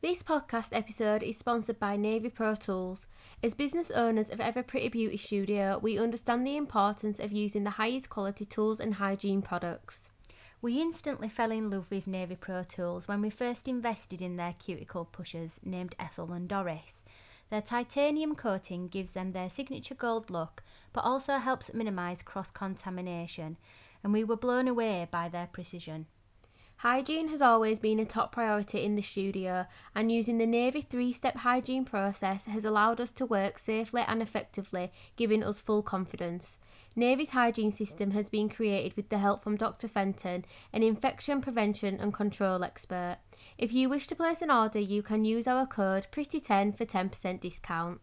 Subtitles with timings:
[0.00, 3.08] This podcast episode is sponsored by Navy Pro Tools.
[3.42, 7.70] As business owners of Ever Pretty Beauty Studio, we understand the importance of using the
[7.70, 10.08] highest quality tools and hygiene products.
[10.62, 14.54] We instantly fell in love with Navy Pro Tools when we first invested in their
[14.56, 17.02] cuticle pushers named Ethel and Doris.
[17.50, 20.62] Their titanium coating gives them their signature gold look,
[20.92, 23.56] but also helps minimise cross contamination,
[24.04, 26.06] and we were blown away by their precision.
[26.82, 29.66] Hygiene has always been a top priority in the studio,
[29.96, 34.22] and using the Navy three step hygiene process has allowed us to work safely and
[34.22, 36.56] effectively, giving us full confidence.
[36.94, 39.88] Navy's hygiene system has been created with the help from Dr.
[39.88, 43.18] Fenton, an infection prevention and control expert.
[43.56, 47.40] If you wish to place an order, you can use our code PRETTY10 for 10%
[47.40, 48.00] discount.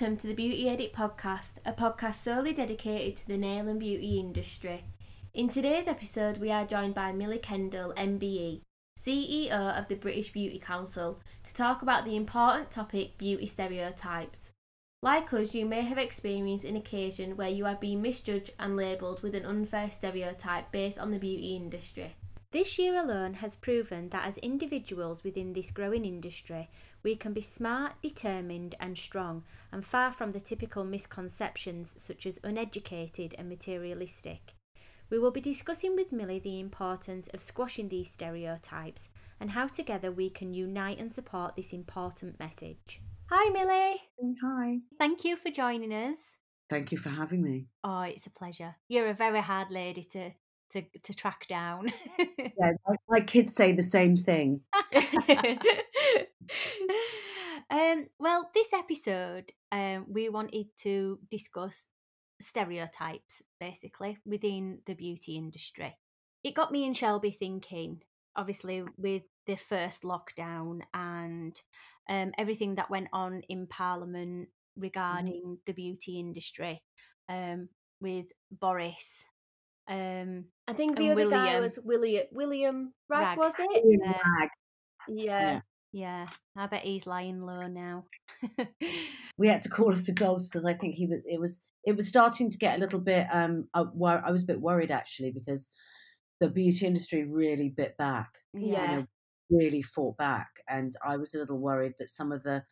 [0.00, 4.20] Welcome to the Beauty Edit podcast, a podcast solely dedicated to the nail and beauty
[4.20, 4.84] industry.
[5.34, 8.60] In today's episode, we are joined by Millie Kendall, MBE,
[9.04, 14.50] CEO of the British Beauty Council, to talk about the important topic beauty stereotypes.
[15.02, 19.24] Like us, you may have experienced an occasion where you have been misjudged and labelled
[19.24, 22.14] with an unfair stereotype based on the beauty industry.
[22.50, 26.70] This year alone has proven that as individuals within this growing industry,
[27.02, 32.40] we can be smart, determined, and strong, and far from the typical misconceptions such as
[32.42, 34.54] uneducated and materialistic.
[35.10, 40.10] We will be discussing with Millie the importance of squashing these stereotypes and how together
[40.10, 43.02] we can unite and support this important message.
[43.28, 44.00] Hi, Millie.
[44.42, 44.78] Hi.
[44.96, 46.16] Thank you for joining us.
[46.70, 47.66] Thank you for having me.
[47.84, 48.74] Oh, it's a pleasure.
[48.88, 50.30] You're a very hard lady to
[50.70, 51.92] to, to track down.
[52.18, 54.60] yeah, my, my kids say the same thing.
[57.70, 61.82] um, well, this episode, um, we wanted to discuss
[62.40, 65.96] stereotypes basically within the beauty industry.
[66.44, 68.02] It got me and Shelby thinking,
[68.36, 71.60] obviously, with the first lockdown and
[72.08, 74.82] um, everything that went on in Parliament mm-hmm.
[74.82, 75.54] regarding mm-hmm.
[75.66, 76.82] the beauty industry
[77.28, 77.68] um,
[78.00, 79.24] with Boris
[79.88, 81.30] um, I think the other William.
[81.30, 83.38] guy was William William Wragg, Wragg.
[83.38, 83.84] was it?
[83.86, 84.12] Yeah.
[84.12, 84.48] Wragg.
[85.08, 85.24] Yeah.
[85.40, 85.60] yeah.
[85.90, 88.04] Yeah, I bet he's lying low now.
[89.38, 91.20] we had to call off the dogs because I think he was.
[91.24, 91.60] It was.
[91.82, 93.26] It was starting to get a little bit.
[93.32, 95.66] Um, I, I was a bit worried actually because
[96.40, 98.28] the beauty industry really bit back.
[98.52, 99.06] Yeah, you know,
[99.50, 102.64] really fought back, and I was a little worried that some of the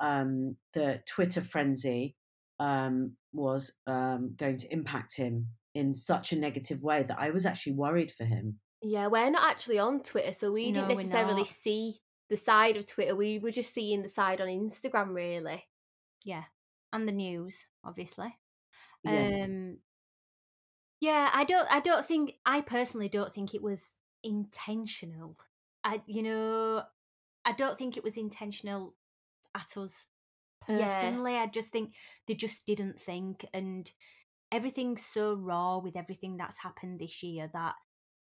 [0.00, 2.16] um, the Twitter frenzy
[2.58, 7.46] um, was um, going to impact him in such a negative way that I was
[7.46, 8.58] actually worried for him.
[8.82, 12.86] Yeah, we're not actually on Twitter, so we no, didn't necessarily see the side of
[12.86, 13.16] Twitter.
[13.16, 15.64] We were just seeing the side on Instagram, really.
[16.22, 16.44] Yeah,
[16.92, 18.36] and the news, obviously.
[19.02, 19.44] Yeah.
[19.44, 19.78] Um,
[21.00, 21.66] yeah, I don't.
[21.70, 22.34] I don't think.
[22.46, 23.92] I personally don't think it was
[24.22, 25.36] intentional.
[25.82, 26.82] I, you know,
[27.44, 28.94] I don't think it was intentional
[29.54, 30.06] at us
[30.66, 31.32] personally.
[31.32, 31.42] Yeah.
[31.42, 31.94] I just think
[32.26, 33.90] they just didn't think, and
[34.52, 37.74] everything's so raw with everything that's happened this year that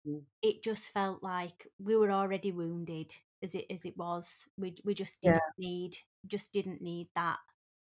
[0.08, 0.22] mm.
[0.42, 3.14] it just felt like we were already wounded
[3.44, 4.28] as it as it was.
[4.58, 5.68] We we just didn't yeah.
[5.70, 5.98] need
[6.28, 7.38] just didn't need that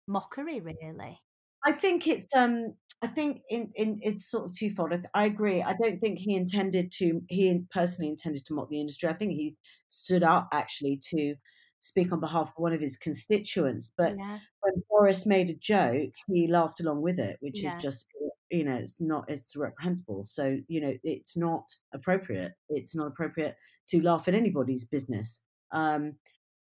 [0.06, 1.20] mockery really.
[1.64, 4.92] I think it's um I think in, in it's sort of twofold.
[4.92, 5.62] I, I, agree.
[5.62, 7.20] I don't think he intended to.
[7.28, 9.08] He personally intended to mock the industry.
[9.08, 9.56] I think he
[9.88, 11.34] stood up actually to
[11.78, 13.92] speak on behalf of one of his constituents.
[13.96, 14.38] But yeah.
[14.60, 17.76] when Boris made a joke, he laughed along with it, which yeah.
[17.76, 18.06] is just
[18.56, 23.56] you know it's not it's reprehensible so you know it's not appropriate it's not appropriate
[23.88, 26.14] to laugh at anybody's business um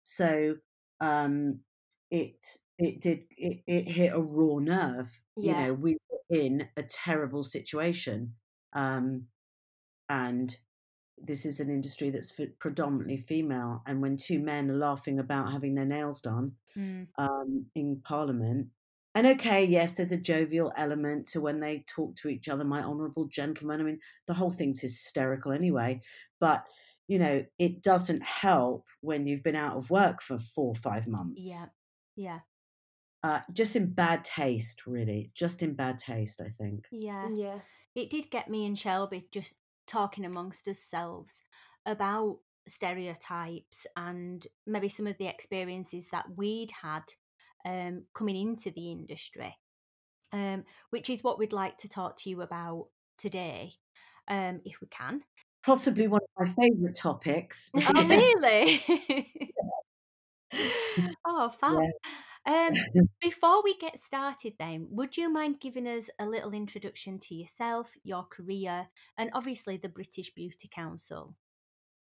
[0.03, 0.55] so
[1.01, 1.59] um
[2.09, 2.45] it
[2.77, 5.51] it did it, it hit a raw nerve yeah.
[5.61, 8.33] you know we were in a terrible situation
[8.73, 9.23] um
[10.09, 10.57] and
[11.23, 15.75] this is an industry that's predominantly female and when two men are laughing about having
[15.75, 17.05] their nails done mm.
[17.17, 18.67] um, in parliament
[19.13, 22.81] and okay, yes, there's a jovial element to when they talk to each other, my
[22.81, 23.81] honourable gentleman.
[23.81, 25.99] I mean, the whole thing's hysterical anyway.
[26.39, 26.65] But,
[27.07, 31.07] you know, it doesn't help when you've been out of work for four or five
[31.07, 31.41] months.
[31.43, 31.65] Yeah.
[32.15, 32.39] Yeah.
[33.23, 35.29] Uh, just in bad taste, really.
[35.35, 36.87] Just in bad taste, I think.
[36.91, 37.27] Yeah.
[37.35, 37.59] Yeah.
[37.95, 39.55] It did get me and Shelby just
[39.87, 41.41] talking amongst ourselves
[41.85, 42.37] about
[42.67, 47.03] stereotypes and maybe some of the experiences that we'd had
[47.65, 49.55] um, coming into the industry,
[50.31, 52.87] um, which is what we'd like to talk to you about
[53.17, 53.73] today,
[54.27, 55.21] um, if we can.
[55.63, 57.69] Possibly one of my favourite topics.
[57.75, 59.53] oh, really?
[61.25, 61.91] oh, fun.
[62.45, 62.73] Um,
[63.21, 67.93] before we get started, then, would you mind giving us a little introduction to yourself,
[68.03, 68.87] your career,
[69.17, 71.35] and obviously the British Beauty Council?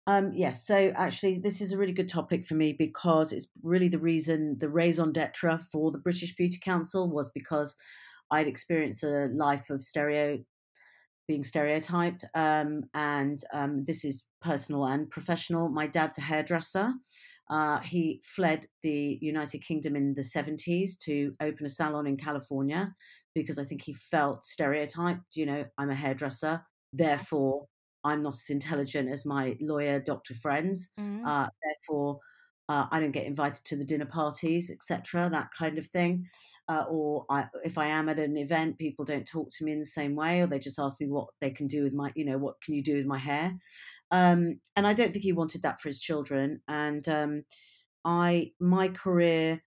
[0.06, 3.88] Um, yes, so actually, this is a really good topic for me because it's really
[3.88, 7.76] the reason the raison d'etre for the British Beauty Council was because
[8.30, 10.40] I'd experienced a life of stereo
[11.26, 15.70] being stereotyped, um, and um, this is personal and professional.
[15.70, 16.94] My dad's a hairdresser.
[17.50, 22.94] Uh, he fled the United Kingdom in the 70s to open a salon in California
[23.34, 25.36] because I think he felt stereotyped.
[25.36, 27.68] You know, I'm a hairdresser, therefore
[28.04, 30.90] I'm not as intelligent as my lawyer doctor friends.
[31.00, 31.26] Mm-hmm.
[31.26, 32.20] Uh, therefore,
[32.70, 36.26] uh, I don't get invited to the dinner parties, etc., that kind of thing.
[36.70, 39.80] Uh, or I, if I am at an event, people don't talk to me in
[39.80, 42.26] the same way, or they just ask me what they can do with my, you
[42.26, 43.54] know, what can you do with my hair?
[44.12, 46.62] Um, and I don't think he wanted that for his children.
[46.68, 47.44] And um,
[48.06, 49.62] I, my career,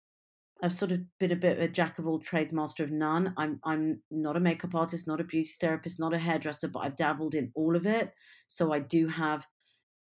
[0.63, 3.35] I've sort of been a bit of a jack of all trades, master of none.
[3.37, 6.97] I'm I'm not a makeup artist, not a beauty therapist, not a hairdresser, but I've
[6.97, 8.13] dabbled in all of it.
[8.47, 9.47] So I do have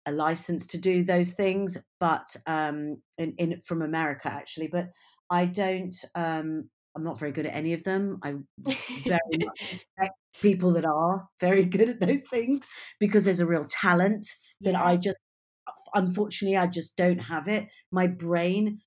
[0.06, 4.68] a license to do those things, but um, in, in from America actually.
[4.68, 4.90] But
[5.30, 5.96] I don't.
[6.14, 8.20] Um, I'm not very good at any of them.
[8.24, 8.36] I
[9.04, 12.60] very much respect people that are very good at those things
[13.00, 14.26] because there's a real talent
[14.62, 14.84] that yeah.
[14.84, 15.18] I just,
[15.94, 17.68] unfortunately, I just don't have it.
[17.92, 18.80] My brain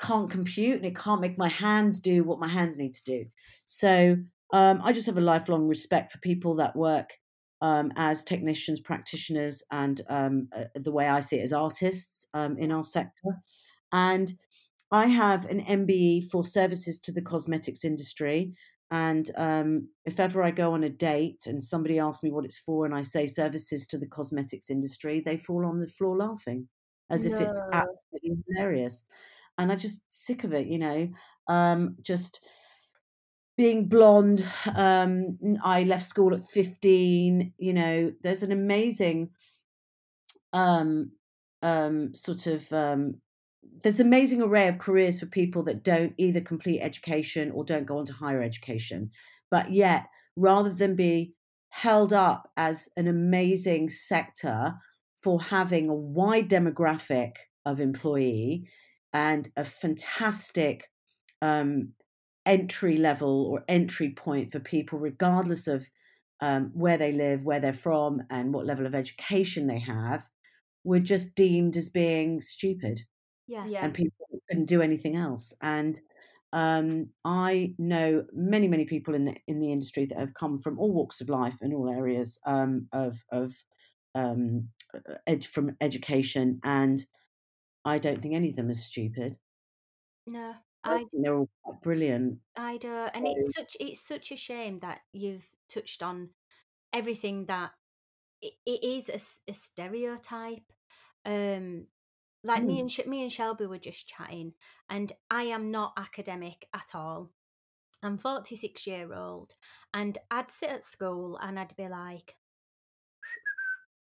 [0.00, 3.24] can't compute and it can't make my hands do what my hands need to do.
[3.64, 4.16] So
[4.52, 7.10] um, I just have a lifelong respect for people that work
[7.62, 12.56] um, as technicians, practitioners, and um, uh, the way I see it as artists um,
[12.58, 13.36] in our sector.
[13.92, 14.32] And
[14.90, 18.54] I have an MBE for services to the cosmetics industry.
[18.90, 22.58] And um, if ever I go on a date and somebody asks me what it's
[22.58, 26.68] for, and I say services to the cosmetics industry, they fall on the floor laughing
[27.08, 27.34] as no.
[27.34, 29.04] if it's absolutely hilarious.
[29.60, 31.08] And I'm just sick of it, you know.
[31.48, 32.40] Um, just
[33.60, 34.42] being blonde
[34.74, 39.28] um, i left school at 15 you know there's an amazing
[40.54, 41.10] um,
[41.60, 43.16] um, sort of um,
[43.82, 47.84] there's an amazing array of careers for people that don't either complete education or don't
[47.84, 49.10] go on to higher education
[49.50, 50.06] but yet
[50.36, 51.34] rather than be
[51.68, 54.74] held up as an amazing sector
[55.22, 57.32] for having a wide demographic
[57.66, 58.66] of employee
[59.12, 60.90] and a fantastic
[61.42, 61.92] um,
[62.46, 65.88] entry level or entry point for people, regardless of
[66.40, 70.28] um, where they live, where they're from, and what level of education they have,
[70.84, 73.02] were just deemed as being stupid.
[73.46, 73.66] Yeah.
[73.68, 73.84] yeah.
[73.84, 74.12] And people
[74.48, 75.52] couldn't do anything else.
[75.60, 76.00] And
[76.52, 80.78] um, I know many, many people in the in the industry that have come from
[80.78, 83.52] all walks of life and all areas um, of of
[84.14, 84.68] um,
[85.26, 87.04] ed- from education, and
[87.84, 89.38] I don't think any of them is stupid.
[90.26, 90.54] No,
[90.84, 91.48] I think they're all
[91.82, 92.38] brilliant.
[92.56, 96.30] I do, so, and it's such it's such a shame that you've touched on
[96.92, 97.72] everything that
[98.42, 100.72] it, it is a, a stereotype.
[101.24, 101.86] Um,
[102.42, 102.66] like mm.
[102.66, 104.54] me and me and Shelby were just chatting,
[104.88, 107.30] and I am not academic at all.
[108.02, 109.54] I'm 46 year old,
[109.92, 112.36] and I'd sit at school and I'd be like,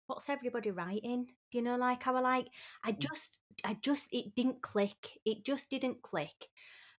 [0.06, 2.46] "What's everybody writing?" Do you know, like I was like,
[2.84, 2.98] I mm.
[3.00, 5.19] just, I just, it didn't click.
[5.25, 6.49] It just didn't click.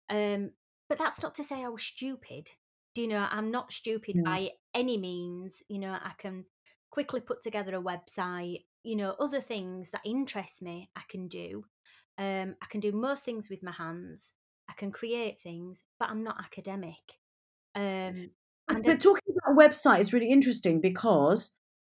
[0.10, 0.52] Um,
[0.88, 2.50] but that's not to say I was stupid.
[2.96, 3.28] Do you know?
[3.30, 4.24] I'm not stupid mm.
[4.24, 5.62] by any means.
[5.70, 6.46] You know, I can
[6.90, 8.66] quickly put together a website.
[8.84, 11.66] You know, other things that interest me, I can do.
[12.18, 14.34] Um, I can do most things with my hands.
[14.70, 17.20] I can create things, but I'm not academic.
[17.76, 18.32] Um,
[18.68, 21.52] but, but talking about a website is really interesting because,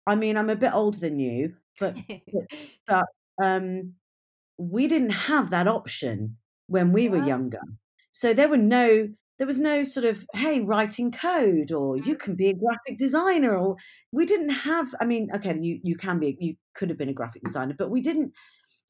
[0.06, 2.42] I mean, I'm a bit older than you, but but,
[2.86, 3.04] but
[3.42, 3.94] um,
[4.60, 6.36] we didn't have that option
[6.66, 7.10] when we yeah.
[7.10, 7.62] were younger.
[8.10, 12.14] So there were no there was no sort of hey writing code or you mm-hmm.
[12.14, 13.76] can be a graphic designer or
[14.12, 17.14] we didn't have i mean okay you you can be you could have been a
[17.14, 18.32] graphic designer but we didn't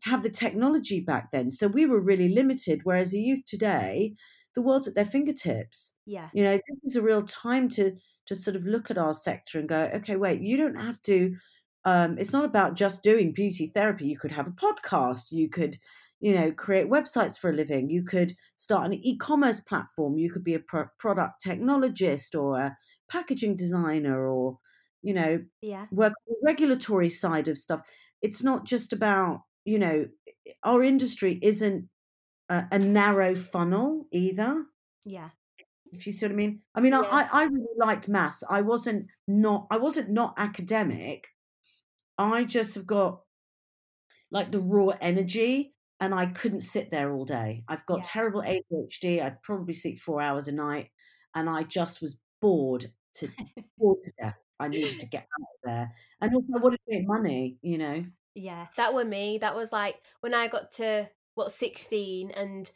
[0.00, 4.12] have the technology back then so we were really limited whereas the youth today
[4.56, 7.92] the world's at their fingertips yeah you know this is a real time to
[8.26, 11.32] to sort of look at our sector and go okay wait you don't have to
[11.84, 14.06] um, it's not about just doing beauty therapy.
[14.06, 15.32] You could have a podcast.
[15.32, 15.76] You could
[16.20, 17.90] you know create websites for a living.
[17.90, 20.18] You could start an e-commerce platform.
[20.18, 22.76] You could be a pro- product technologist or a
[23.10, 24.58] packaging designer or
[25.02, 25.86] you know yeah.
[25.90, 27.80] work the regulatory side of stuff.
[28.20, 30.06] It's not just about you know
[30.62, 31.88] our industry isn't
[32.50, 34.64] a, a narrow funnel either.
[35.04, 35.30] Yeah.
[35.92, 36.60] If you see what i mean?
[36.74, 37.00] I mean yeah.
[37.00, 38.44] I, I really liked maths.
[38.48, 41.26] I wasn't not i wasn't not academic
[42.20, 43.22] i just have got
[44.30, 47.64] like the raw energy and I couldn't sit there all day.
[47.68, 48.04] I've got Yeah.
[48.04, 49.20] terrible ADHD.
[49.20, 50.90] I'd probably sleep four hours a night,
[51.34, 53.28] and I just was bored to
[53.76, 54.38] bored to death.
[54.58, 57.58] I needed to get out of there, and also I wanted to make money.
[57.62, 58.68] You know, yeah.
[58.76, 59.38] That were me.
[59.38, 62.70] That was like when I got to what sixteen, and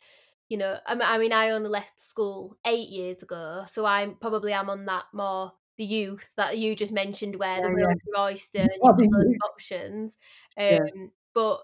[0.49, 4.71] you know, I mean, I only left school eight years ago, so I'm probably am
[4.71, 7.95] on that more the youth that you just mentioned, where the Yeah, yeah.
[8.19, 9.43] oyster and Oh, the youth.
[9.43, 10.17] of options.
[10.59, 10.89] Um, Yeah.
[11.35, 11.63] but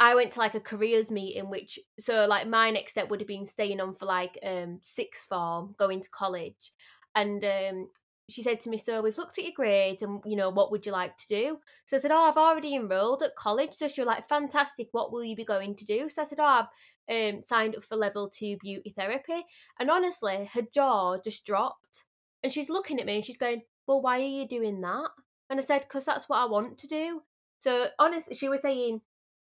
[0.00, 3.28] I went to like a careers meeting, which so like my next step would have
[3.28, 6.72] been staying on for like um sixth form, going to college,
[7.14, 7.90] and um
[8.28, 10.86] she said to me, "So we've looked at your grades, and you know what would
[10.86, 14.00] you like to do?" So I said, "Oh, I've already enrolled at college." So she
[14.00, 14.88] was like, "Fantastic!
[14.92, 16.66] What will you be going to do?" So I said, "Oh,
[17.08, 19.44] I've um, signed up for level two beauty therapy."
[19.78, 22.04] And honestly, her jaw just dropped,
[22.42, 25.10] and she's looking at me and she's going, "Well, why are you doing that?"
[25.50, 27.22] And I said, "Because that's what I want to do."
[27.60, 29.02] So honestly, she was saying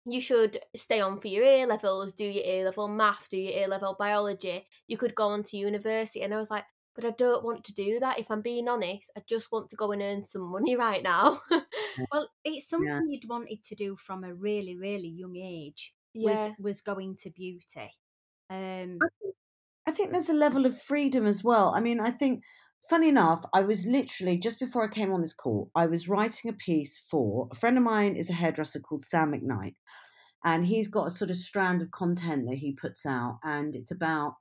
[0.05, 3.65] you should stay on for your A levels, do your A level math, do your
[3.65, 4.67] A level biology.
[4.89, 6.23] You could go on to university.
[6.23, 8.19] And I was like, but I don't want to do that.
[8.19, 11.41] If I'm being honest, I just want to go and earn some money right now.
[12.11, 15.95] Well, it's something you'd wanted to do from a really, really young age.
[16.15, 16.47] yeah.
[16.47, 17.91] Was was going to beauty.
[18.51, 18.99] Um,
[19.87, 21.73] I think there's a level of freedom as well.
[21.75, 22.43] I mean, I think,
[22.93, 26.51] funny enough, I was literally just before I came on this call, I was writing
[26.51, 29.77] a piece for a friend of mine is a hairdresser called Sam McKnight,
[30.45, 33.91] and he's got a sort of strand of content that he puts out, and it's
[33.91, 34.35] about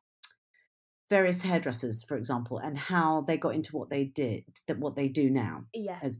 [1.09, 5.07] various hairdressers, for example, and how they got into what they did, that what they
[5.07, 5.99] do now Yeah.
[6.01, 6.17] as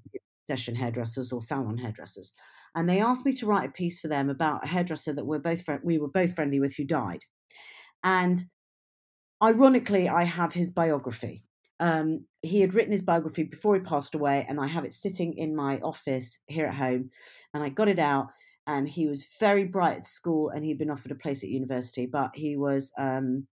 [0.47, 2.31] session hairdressers or salon hairdressers.
[2.75, 5.39] And they asked me to write a piece for them about a hairdresser that we're
[5.39, 7.25] both fri we were both friendly with who died.
[8.05, 8.45] And
[9.43, 11.43] ironically, I have his biography.
[11.81, 15.38] Um, he had written his biography before he passed away, and I have it sitting
[15.38, 17.09] in my office here at home.
[17.53, 18.27] And I got it out,
[18.67, 22.05] and he was very bright at school, and he'd been offered a place at university,
[22.05, 23.47] but he was um,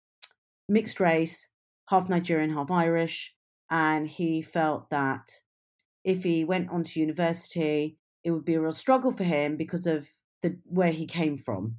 [0.69, 1.50] mixed race,
[1.89, 3.33] half Nigerian, half Irish,
[3.69, 5.41] and he felt that
[6.03, 9.88] if he went on to university, it would be a real struggle for him because
[9.88, 10.07] of
[10.41, 11.75] the where he came from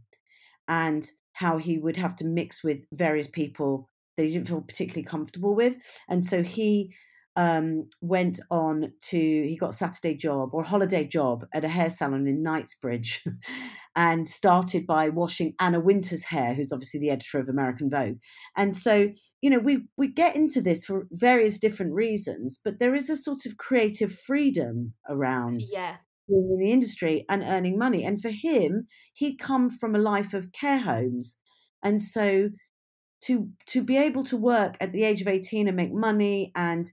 [0.68, 3.88] and how he would have to mix with various people
[4.22, 5.76] that he didn't feel particularly comfortable with.
[6.08, 6.94] And so he
[7.36, 11.68] um, went on to, he got a Saturday job or a holiday job at a
[11.68, 13.24] hair salon in Knightsbridge
[13.96, 18.18] and started by washing Anna Wintour's hair, who's obviously the editor of American Vogue.
[18.56, 19.10] And so,
[19.40, 23.16] you know, we, we get into this for various different reasons, but there is a
[23.16, 25.96] sort of creative freedom around Yeah.
[26.28, 28.04] in the industry and earning money.
[28.04, 31.36] And for him, he'd come from a life of care homes.
[31.82, 32.50] And so
[33.22, 36.92] to to be able to work at the age of 18 and make money and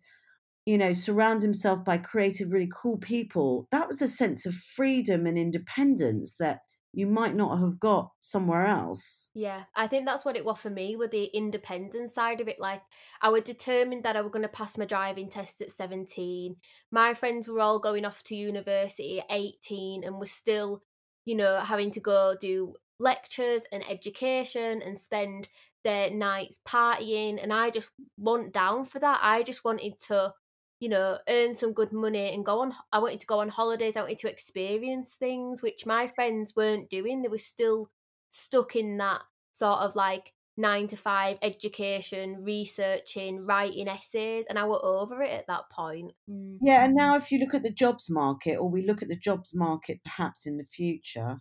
[0.66, 5.26] you know surround himself by creative really cool people that was a sense of freedom
[5.26, 6.60] and independence that
[6.94, 10.70] you might not have got somewhere else Yeah, I think that's what it was for
[10.70, 12.60] me with the independent side of it.
[12.60, 12.82] Like,
[13.22, 16.56] I was determined that I was going to pass my driving test at 17.
[16.92, 20.82] My friends were all going off to university at 18 and were still,
[21.26, 25.50] you know, having to go do lectures and education and spend
[25.88, 27.42] their nights partying.
[27.42, 29.20] And I just want down for that.
[29.24, 30.34] I just wanted to,
[30.80, 32.74] you know, earn some good money and go on.
[32.92, 33.96] I wanted to go on holidays.
[33.98, 37.22] I wanted to experience things, which my friends weren't doing.
[37.22, 37.90] They were still
[38.30, 39.22] stuck in that
[39.54, 45.32] sort of like nine to five education, researching, writing essays, and I were over it
[45.32, 46.14] at that point.
[46.30, 49.08] mm, yeah and now if you look at the jobs market or we look at
[49.10, 51.40] the jobs market perhaps in the future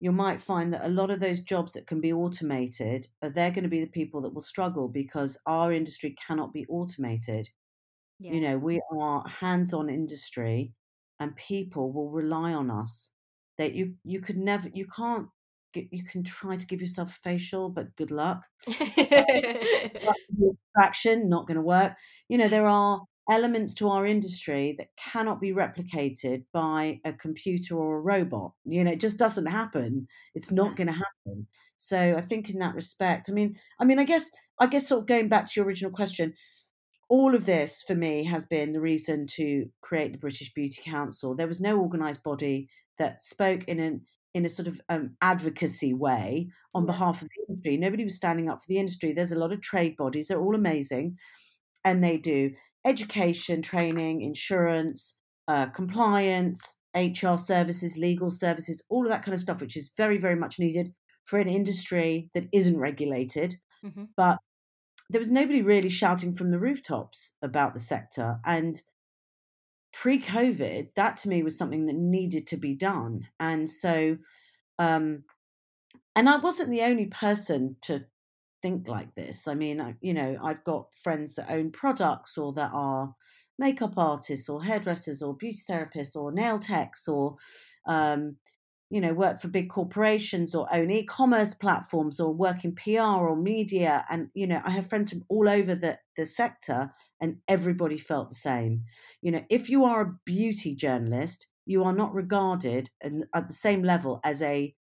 [0.00, 3.50] you might find that a lot of those jobs that can be automated are they're
[3.50, 7.48] going to be the people that will struggle because our industry cannot be automated.
[8.20, 8.32] Yeah.
[8.32, 10.72] you know we are hands-on industry
[11.20, 13.10] and people will rely on us.
[13.58, 15.26] That you you could never you can't
[15.74, 18.44] you can try to give yourself a facial but good luck.
[20.74, 21.94] Traction not going to work.
[22.28, 27.76] You know there are elements to our industry that cannot be replicated by a computer
[27.76, 28.52] or a robot.
[28.64, 30.08] You know it just doesn't happen.
[30.34, 31.46] It's not going to happen.
[31.76, 35.02] So i think in that respect i mean i mean i guess i guess sort
[35.02, 36.34] of going back to your original question
[37.08, 41.34] all of this for me has been the reason to create the British Beauty Council.
[41.34, 42.68] There was no organised body
[42.98, 44.02] that spoke in an
[44.34, 47.76] in a sort of um, advocacy way on behalf of the industry.
[47.78, 49.12] Nobody was standing up for the industry.
[49.12, 51.16] There's a lot of trade bodies; they're all amazing,
[51.84, 52.52] and they do
[52.88, 55.14] education, training, insurance,
[55.48, 60.18] uh, compliance, HR services, legal services, all of that kind of stuff, which is very,
[60.18, 64.08] very much needed for an industry that isn't regulated Mhm.
[64.16, 64.38] but
[65.10, 68.40] there was nobody really shouting from the rooftops about the sector.
[68.44, 68.82] And
[69.92, 73.28] pre COVID, that to me was something that needed to be done.
[73.40, 74.18] And so,
[74.78, 75.24] um,
[76.16, 78.06] and I wasn't the only person to
[78.62, 79.48] think like this.
[79.48, 83.14] I mean, I, you know, I've got friends that own products or that are
[83.58, 87.36] makeup artists or hairdressers or beauty therapists or nail techs or,
[87.86, 88.36] um,
[88.90, 93.36] you know, work for big corporations or own e-commerce platforms or work in PR or
[93.36, 94.04] media.
[94.08, 98.30] And, you know, I have friends from all over the, the sector and everybody felt
[98.30, 98.84] the same.
[99.20, 103.54] You know, if you are a beauty journalist, you are not regarded in, at the
[103.54, 104.74] same level as a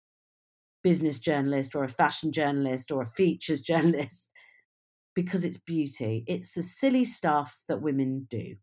[0.85, 4.31] business journalist or a fashion journalist or a features journalist
[5.15, 6.23] because it's beauty.
[6.29, 8.57] It's the silly stuff that women do.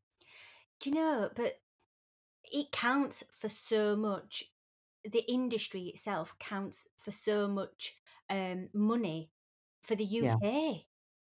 [0.79, 1.29] Do you know?
[1.35, 1.59] But
[2.43, 4.45] it counts for so much.
[5.03, 7.95] The industry itself counts for so much
[8.29, 9.31] um, money
[9.81, 10.39] for the UK.
[10.41, 10.71] Yeah.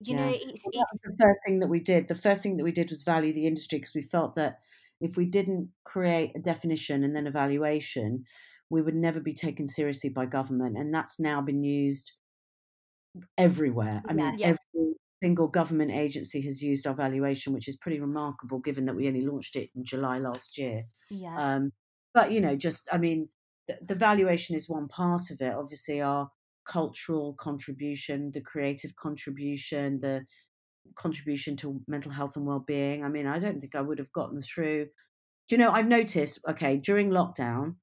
[0.01, 2.07] You know, it's, well, it's the first thing that we did.
[2.07, 4.59] The first thing that we did was value the industry because we felt that
[5.01, 8.23] if we didn't create a definition and then evaluation,
[8.69, 10.77] we would never be taken seriously by government.
[10.77, 12.11] And that's now been used
[13.37, 14.03] everywhere.
[14.07, 14.47] I mean, Yeah.
[14.47, 19.07] every single government agency has used our valuation, which is pretty remarkable given that we
[19.07, 20.85] only launched it in July last year.
[21.09, 21.71] yeah, Um,
[22.13, 23.29] but, you know, just, I mean,
[23.67, 25.53] the, the valuation is one part of it.
[25.53, 26.31] Obviously, our
[26.65, 30.25] cultural contribution, the creative contribution, the
[30.95, 33.03] contribution to mental health and well-being.
[33.03, 34.85] I mean, I don't think I would have gotten through.
[35.47, 35.71] Do you know?
[35.71, 36.39] I've noticed.
[36.47, 37.77] Okay, during lockdown,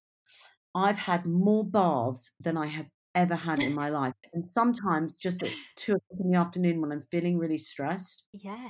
[0.76, 5.42] I've had more baths than I have ever had in my life, and sometimes just
[5.42, 8.68] at two o'clock in the afternoon when I'm feeling really stressed, yeah,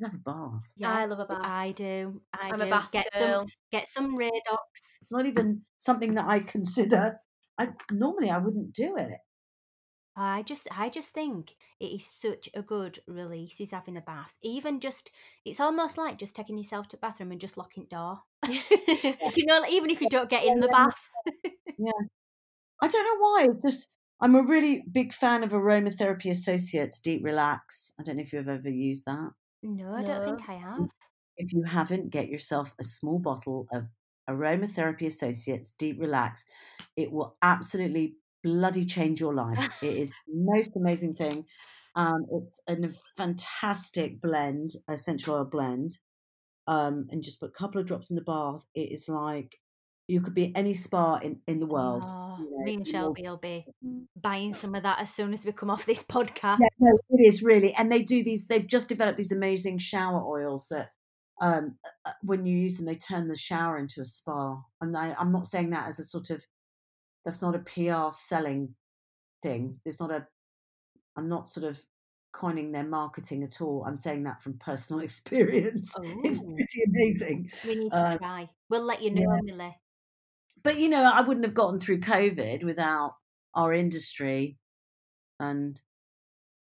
[0.00, 0.68] I have a bath.
[0.76, 0.92] yeah.
[0.92, 1.40] I love a bath.
[1.42, 2.20] I do.
[2.34, 2.64] I I'm do.
[2.64, 3.40] a bath get girl.
[3.40, 4.98] some get some Radox.
[5.00, 7.18] It's not even something that I consider.
[7.58, 9.18] I normally I wouldn't do it.
[10.20, 14.34] I just I just think it is such a good release is having a bath.
[14.42, 15.10] Even just
[15.46, 18.20] it's almost like just taking yourself to the bathroom and just locking the door.
[18.44, 18.52] Do
[19.36, 21.00] you know, even if you don't get in the bath.
[21.82, 21.92] Yeah.
[22.82, 23.48] I don't know why.
[23.48, 23.88] It's just
[24.20, 27.94] I'm a really big fan of Aromatherapy Associates Deep Relax.
[27.98, 29.30] I don't know if you've ever used that.
[29.62, 30.60] No, I don't think I mm.
[30.60, 30.88] have.
[31.38, 33.84] If you haven't, get yourself a small bottle of
[34.28, 36.44] Aromatherapy Associates Deep Relax.
[36.98, 39.58] It will absolutely bloody change your life.
[39.82, 41.44] It is the most amazing thing.
[41.96, 42.76] Um, it's a
[43.16, 45.98] fantastic blend, essential oil blend.
[46.66, 48.64] Um, and just put a couple of drops in the bath.
[48.74, 49.58] It is like
[50.10, 52.02] you could be any spa in, in the world.
[52.04, 53.64] Oh, you know, me and Shelby will be
[54.20, 56.58] buying some of that as soon as we come off this podcast.
[56.60, 57.72] Yeah, no, it is really.
[57.74, 60.90] And they do these, they've just developed these amazing shower oils that
[61.40, 64.60] um, uh, when you use them, they turn the shower into a spa.
[64.80, 66.44] And I, I'm not saying that as a sort of,
[67.24, 68.74] that's not a PR selling
[69.42, 69.80] thing.
[69.84, 70.26] There's not a,
[71.16, 71.78] I'm not sort of
[72.32, 73.84] coining their marketing at all.
[73.86, 75.94] I'm saying that from personal experience.
[76.24, 76.54] It's Oh.
[76.56, 77.50] pretty amazing.
[77.64, 78.50] We need to Uh, try.
[78.68, 79.76] We'll let you know, Millie.
[80.62, 83.16] But, you know, I wouldn't have gotten through COVID without
[83.54, 84.58] our industry
[85.38, 85.80] and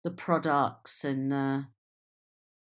[0.03, 1.61] the products and uh,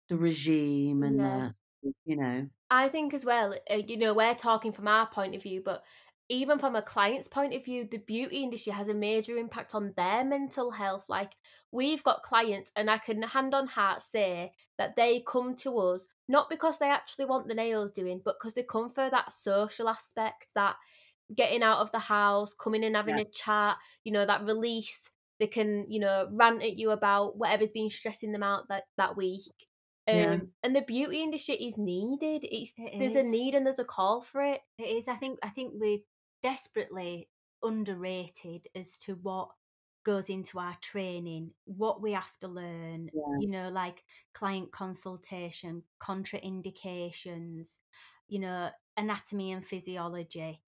[0.10, 1.50] the regime and Yeah.
[1.84, 5.36] the, you know, I think as well, uh, you know, we're talking from our point
[5.36, 5.84] of view, but
[6.30, 9.94] even from a client's point of view, the beauty industry has a major impact on
[9.96, 11.06] their mental health.
[11.08, 11.32] Like,
[11.72, 16.08] we've got clients, and I can hand on heart say that they come to us
[16.28, 19.88] not because they actually want the nails doing, but because they come for that social
[19.88, 20.76] aspect, that
[21.36, 23.24] getting out of the house, coming and having Yeah.
[23.24, 25.10] a chat, you know, that release.
[25.40, 29.16] They can, you know, rant at you about whatever's been stressing them out that, that
[29.16, 29.44] week.
[30.08, 30.40] Um, Yeah.
[30.63, 32.44] and the beauty industry is needed.
[32.44, 34.62] It's It there's a need and there's a call for it.
[34.80, 35.08] It is.
[35.08, 35.38] I think.
[35.44, 36.00] I think we're
[36.41, 37.30] desperately
[37.63, 39.50] underrated as to what
[40.04, 43.10] goes into our training, what we have to learn.
[43.13, 43.39] Yeah.
[43.39, 47.78] You know, like client consultation, contraindications.
[48.30, 50.62] You know, anatomy and physiology.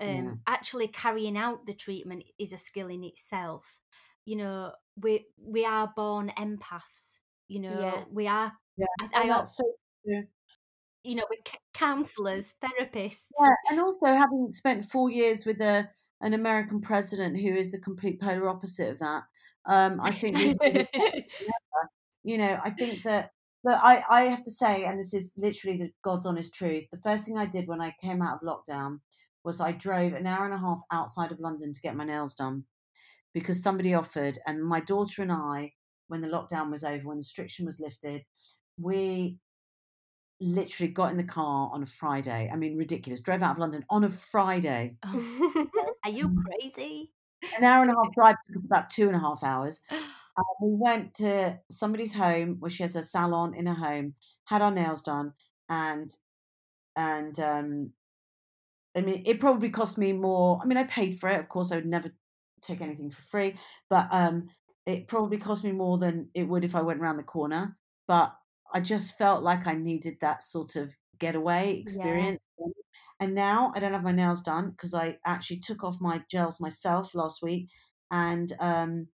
[0.00, 0.34] Um, Yeah.
[0.46, 3.80] Actually, carrying out the treatment is a skill in itself.
[4.24, 7.18] You know, we we are born empaths.
[7.48, 8.04] You know, Yeah.
[8.10, 8.52] we are.
[8.76, 8.86] Yeah.
[9.14, 9.64] I, I, that's so.
[11.06, 13.22] You know, we're c- counselors, therapists.
[13.40, 15.88] Yeah, and also having spent four years with a
[16.20, 19.22] an American president who is the complete polar opposite of that,
[19.66, 20.38] um, I think
[22.24, 23.30] you know, I think that
[23.66, 27.00] but I, I have to say, and this is literally the God's honest truth, the
[27.00, 29.00] first thing I did when I came out of lockdown
[29.42, 32.36] was I drove an hour and a half outside of London to get my nails
[32.36, 32.62] done
[33.34, 35.72] because somebody offered, and my daughter and I,
[36.06, 38.22] when the lockdown was over, when the restriction was lifted,
[38.78, 39.38] we
[40.40, 42.50] literally got in the car on a Friday.
[42.52, 43.20] I mean, ridiculous.
[43.20, 44.96] Drove out of London on a Friday.
[46.04, 46.36] Are you Mm.
[46.36, 47.12] crazy?
[47.56, 49.80] An hour and a half drive took about two and a half hours.
[50.60, 54.70] We went to somebody's home where she has a salon in her home, had our
[54.70, 55.32] nails done,
[55.70, 56.10] and
[56.96, 57.92] and um,
[58.94, 60.58] I mean, it probably cost me more.
[60.62, 61.38] I mean, I paid for it.
[61.40, 62.10] Of course, I would never
[62.62, 63.58] take anything for free,
[63.90, 64.48] but um,
[64.86, 67.76] it probably cost me more than it would if I went around the corner.
[68.08, 68.34] But
[68.72, 72.40] I just felt like I needed that sort of getaway experience.
[72.58, 72.66] Yeah.
[73.20, 76.60] And now I don't have my nails done because I actually took off my gels
[76.60, 77.68] myself last week,
[78.10, 79.08] and um,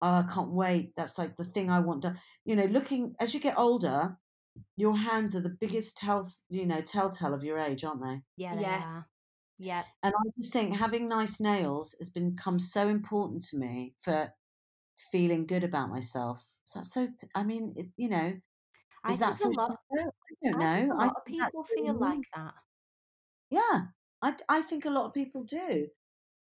[0.00, 0.92] oh, I can't wait.
[0.96, 2.14] That's like the thing I want to.
[2.44, 4.16] You know, looking as you get older,
[4.76, 8.22] your hands are the biggest tell you know telltale of your age, aren't they?
[8.36, 8.82] Yeah, they yeah.
[8.84, 9.08] Are.
[9.58, 9.82] Yeah.
[10.04, 14.32] And I just think having nice nails has become so important to me for
[15.10, 16.44] feeling good about myself.
[16.64, 17.08] So that's so.
[17.34, 18.34] I mean, it, you know,
[19.08, 19.50] is I that so?
[19.50, 20.04] Lot, I
[20.44, 20.94] don't know.
[20.94, 22.54] A lot of people feel like that.
[23.50, 23.86] Yeah,
[24.22, 25.88] I I think a lot of people do.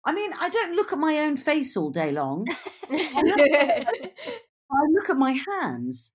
[0.05, 2.47] I mean, I don't look at my own face all day long.
[2.89, 3.87] I, look at,
[4.71, 6.13] I look at my hands.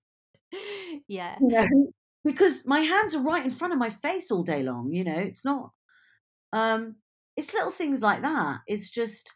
[1.07, 1.37] Yeah.
[1.39, 1.67] You know,
[2.25, 4.91] because my hands are right in front of my face all day long.
[4.91, 5.71] You know, it's not.
[6.51, 6.97] Um,
[7.37, 8.59] it's little things like that.
[8.67, 9.33] It's just,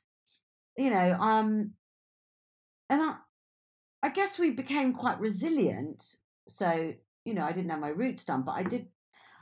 [0.77, 1.71] you know, um,
[2.89, 3.15] and I,
[4.03, 6.03] I guess we became quite resilient.
[6.49, 6.93] So
[7.25, 8.87] you know, I didn't have my roots done, but I did.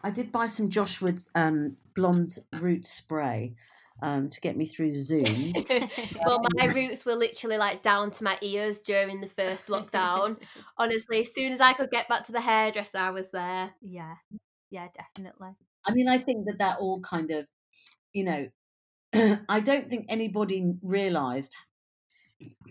[0.05, 3.55] I did buy some Josh Wood's um, blonde root spray
[4.01, 5.53] um, to get me through Zooms.
[6.25, 10.37] well, my roots were literally like down to my ears during the first lockdown.
[10.77, 13.71] Honestly, as soon as I could get back to the hairdresser, I was there.
[13.81, 14.15] Yeah,
[14.69, 15.51] yeah, definitely.
[15.85, 17.45] I mean, I think that that all kind of,
[18.11, 18.47] you know,
[19.49, 21.55] I don't think anybody realised.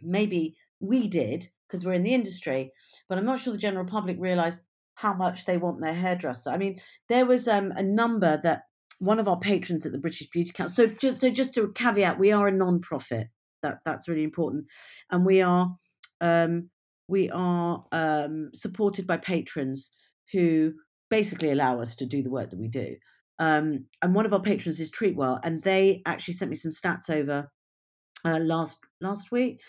[0.03, 2.73] Maybe we did because we're in the industry,
[3.09, 4.63] but I'm not sure the general public realised
[5.03, 6.51] how much they want their hairdresser.
[6.51, 8.63] I mean, there was um, a number that
[9.01, 10.87] one of our patrons at the British Beauty Council.
[10.87, 13.27] So just so just to caveat, we are a non-profit.
[13.63, 14.67] That that's really important,
[15.11, 15.77] and we are
[16.21, 16.71] um,
[17.09, 19.91] we are um, supported by patrons
[20.33, 20.73] who
[21.11, 22.97] basically allow us to do the work that we do.
[23.39, 27.11] Um, and one of our patrons is Treatwell, and they actually sent me some stats
[27.11, 27.51] over
[28.25, 29.61] uh, last last week,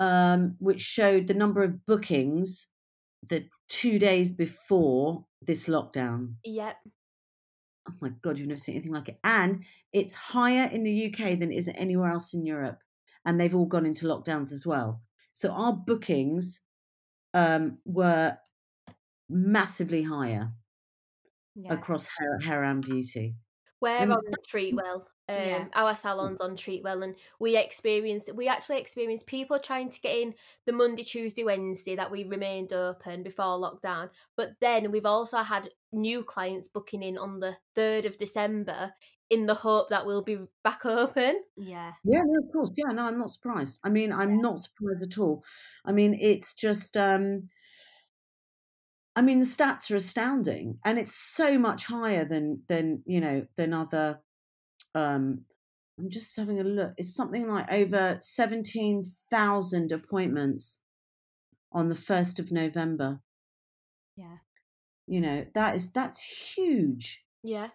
[0.00, 2.66] um, which showed the number of bookings
[3.28, 6.34] the two days before this lockdown.
[6.44, 6.76] Yep
[7.90, 9.18] oh my god, you've never seen anything like it.
[9.24, 12.78] And it's higher in the UK than it is anywhere else in Europe,
[13.24, 15.02] and they've all gone into lockdowns as well.
[15.32, 16.60] So our bookings
[17.34, 18.36] um, were
[19.28, 20.52] massively higher
[21.54, 21.72] yeah.
[21.72, 23.36] across hair, hair and beauty.
[23.80, 24.20] We're and on
[24.52, 25.04] Treatwell.
[25.30, 25.64] Um, yeah.
[25.74, 30.34] Our salon's on Treatwell, and we experienced we actually experienced people trying to get in
[30.66, 34.10] the Monday, Tuesday, Wednesday that we remained open before lockdown.
[34.36, 38.92] But then we've also had new clients booking in on the third of December
[39.30, 41.42] in the hope that we'll be back open.
[41.56, 41.92] Yeah.
[42.04, 42.72] Yeah, no, of course.
[42.76, 43.78] Yeah, no, I'm not surprised.
[43.84, 44.40] I mean, I'm yeah.
[44.40, 45.44] not surprised at all.
[45.84, 47.48] I mean, it's just um
[49.16, 53.46] I mean, the stats are astounding, and it's so much higher than than you know
[53.56, 54.20] than other.
[54.94, 55.44] Um,
[55.98, 56.92] I'm just having a look.
[56.96, 60.80] It's something like over seventeen thousand appointments
[61.72, 63.20] on the first of November.
[64.16, 64.38] Yeah,
[65.06, 67.24] you know that is that's huge.
[67.42, 67.68] Yeah,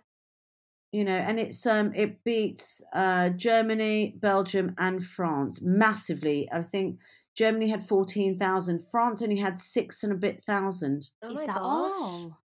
[0.91, 6.49] you know, and it's um it beats uh Germany, Belgium, and France massively.
[6.51, 6.99] I think
[7.35, 8.81] Germany had 14,000.
[8.89, 11.09] France only had six and a bit thousand.
[11.21, 11.63] Oh Is my that gosh.
[11.63, 12.39] all?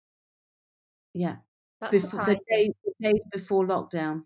[1.12, 1.37] Yeah.
[1.81, 4.24] That's before, the, day, the days before lockdown.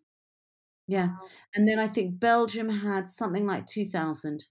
[0.93, 1.07] Yeah.
[1.07, 1.29] Wow.
[1.55, 4.45] And then I think Belgium had something like 2,000.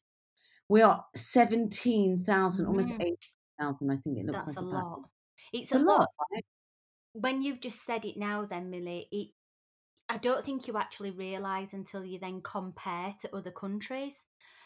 [0.67, 3.01] We are 17,000, almost mm.
[3.60, 4.65] 8,000, I think it looks That's like.
[4.65, 5.01] a lot.
[5.54, 5.99] It's, it's a, lot.
[5.99, 6.45] lot right?
[7.13, 9.27] When you've just said it now, then, Millie, it,
[10.10, 14.23] I don't think you actually realise until you then compare to other countries.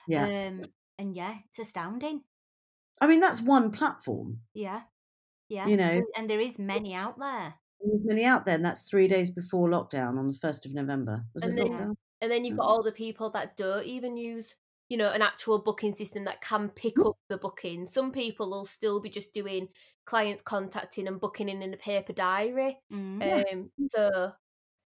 [0.07, 0.47] Yeah.
[0.47, 0.61] Um,
[0.97, 2.21] and yeah, it's astounding.
[3.01, 4.39] I mean, that's one platform.
[4.53, 4.81] Yeah,
[5.49, 5.67] yeah.
[5.67, 7.55] You know, and there is many out there.
[8.03, 11.23] Many out there, and that's three days before lockdown on the first of November.
[11.33, 11.95] Was and it then, lockdown?
[12.21, 14.55] And then you've got all the people that don't even use,
[14.89, 17.85] you know, an actual booking system that can pick up the booking.
[17.85, 19.67] Some people will still be just doing
[20.05, 22.79] clients contacting and booking in in a paper diary.
[22.91, 23.53] Mm.
[23.53, 24.31] Um, so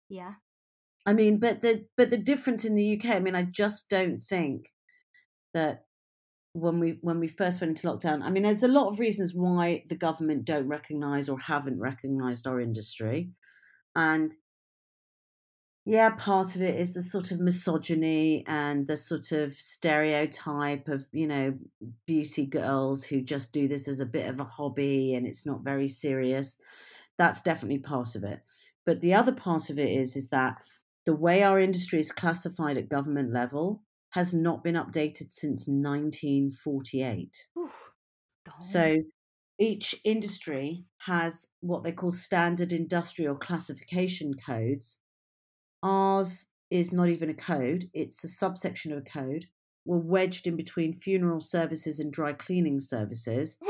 [0.08, 0.34] yeah.
[1.06, 4.16] I mean, but the but the difference in the UK, I mean, I just don't
[4.16, 4.72] think
[5.52, 5.84] that
[6.54, 9.34] when we when we first went into lockdown i mean there's a lot of reasons
[9.34, 13.30] why the government don't recognize or haven't recognized our industry.
[13.96, 14.34] And
[15.84, 21.04] yeah part of it is the sort of misogyny and the sort of stereotype of
[21.12, 21.58] you know
[22.06, 25.64] beauty girls who just do this as a bit of a hobby and it's not
[25.64, 26.56] very serious.
[27.18, 28.40] That's definitely part of it.
[28.86, 30.58] But the other part of it is is that
[31.04, 33.82] the way our industry is classified at government level
[34.14, 37.48] has not been updated since 1948.
[37.58, 37.90] Oof,
[38.60, 38.98] so
[39.58, 44.98] each industry has what they call standard industrial classification codes.
[45.82, 49.46] Ours is not even a code, it's a subsection of a code.
[49.84, 53.58] We're wedged in between funeral services and dry cleaning services.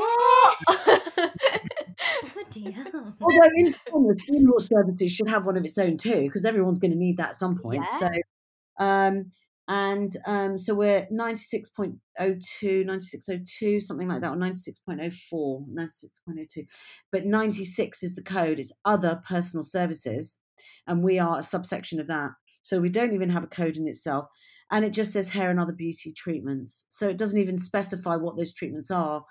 [2.53, 3.15] Hell.
[3.19, 6.91] Although in fairness, funeral services should have one of its own too, because everyone's going
[6.91, 7.83] to need that at some point.
[7.89, 7.99] Yeah.
[7.99, 8.09] So,
[8.79, 9.31] um,
[9.67, 16.67] and um, so we're 96.02, 9602, something like that, or 96.04, 96.02.
[17.11, 20.37] But 96 is the code, it's other personal services,
[20.85, 22.31] and we are a subsection of that.
[22.61, 24.25] So we don't even have a code in itself.
[24.71, 26.85] And it just says hair and other beauty treatments.
[26.89, 29.23] So it doesn't even specify what those treatments are.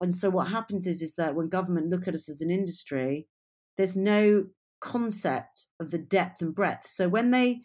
[0.00, 3.26] And so what happens is, is that when government look at us as an industry,
[3.76, 4.44] there's no
[4.80, 6.86] concept of the depth and breadth.
[6.86, 7.62] So when they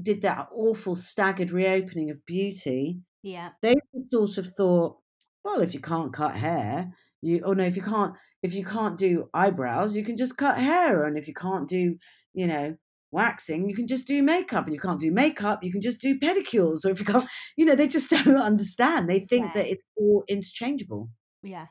[0.00, 3.52] did that awful staggered reopening of beauty, Yeah.
[3.62, 3.74] they
[4.10, 4.98] sort of thought,
[5.44, 8.98] well, if you can't cut hair, you oh no, if you can't if you can't
[8.98, 11.96] do eyebrows, you can just cut hair, and if you can't do,
[12.34, 12.76] you know,
[13.12, 16.18] waxing, you can just do makeup, and you can't do makeup, you can just do
[16.18, 19.08] pedicures, or if you can't, you know, they just don't understand.
[19.08, 21.10] They think that it's all interchangeable.
[21.42, 21.66] Yeah.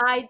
[0.00, 0.28] I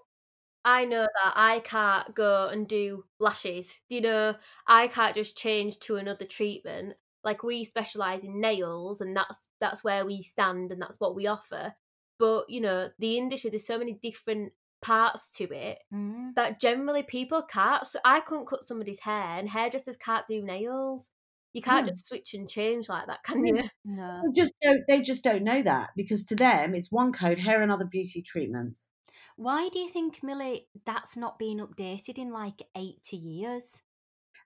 [0.65, 3.69] I know that I can't go and do lashes.
[3.89, 4.37] Do you know?
[4.67, 6.95] I can't just change to another treatment.
[7.25, 11.27] Like we specialize in nails, and that's that's where we stand, and that's what we
[11.27, 11.75] offer.
[12.19, 16.35] But you know, the industry there's so many different parts to it Mm.
[16.35, 17.87] that generally people can't.
[17.87, 21.11] So I couldn't cut somebody's hair, and hairdressers can't do nails.
[21.53, 21.93] You can't No.
[21.93, 23.69] just switch and change like that, can you?
[23.85, 24.23] No.
[24.25, 24.83] They just don't.
[24.89, 28.23] They just don't know that because to them it's one code: hair and other beauty
[28.23, 28.89] treatments.
[29.37, 33.83] Why do you think, Millie, that's not been updated in like 80 years?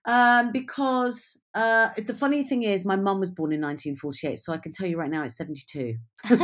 [0.07, 4.57] Um, because uh, the funny thing is, my mum was born in 1948, so I
[4.57, 5.97] can tell you right now it's 72.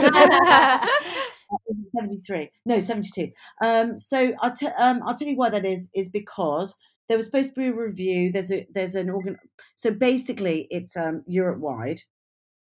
[1.96, 6.10] 73 no 72 um so i'll, t- um, I'll tell you why that is is
[6.10, 6.76] because
[7.08, 9.38] there was supposed to be a review there's a there's an organ
[9.76, 12.02] so basically it's um europe wide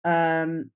[0.04, 0.70] um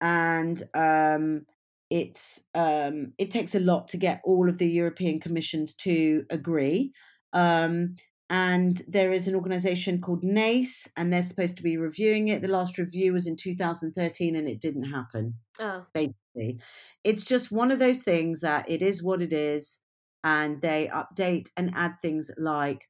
[0.00, 1.46] and um
[1.90, 6.92] it's um it takes a lot to get all of the european commissions to agree
[7.32, 7.96] um
[8.32, 12.42] and there is an organization called NACE, and they're supposed to be reviewing it.
[12.42, 16.60] The last review was in 2013, and it didn't happen oh, basically.
[17.04, 19.80] It's just one of those things that it is what it is,
[20.24, 22.88] and they update and add things like,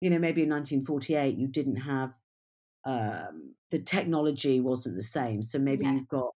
[0.00, 2.14] you know, maybe in 1948 you didn't have
[2.84, 5.92] um, the technology wasn't the same, so maybe Yeah.
[5.92, 6.32] you've got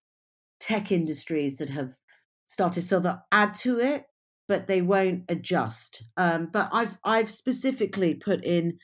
[0.60, 1.96] tech industries that have
[2.44, 4.06] started so they'll add to it,
[4.48, 6.04] but they won't adjust.
[6.16, 8.78] Um, but I've I've specifically put in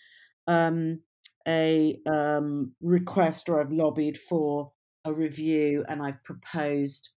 [0.47, 1.01] um,
[1.47, 4.73] a um, request or I've lobbied for
[5.05, 7.11] a review and I've proposed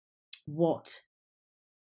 [0.46, 1.02] what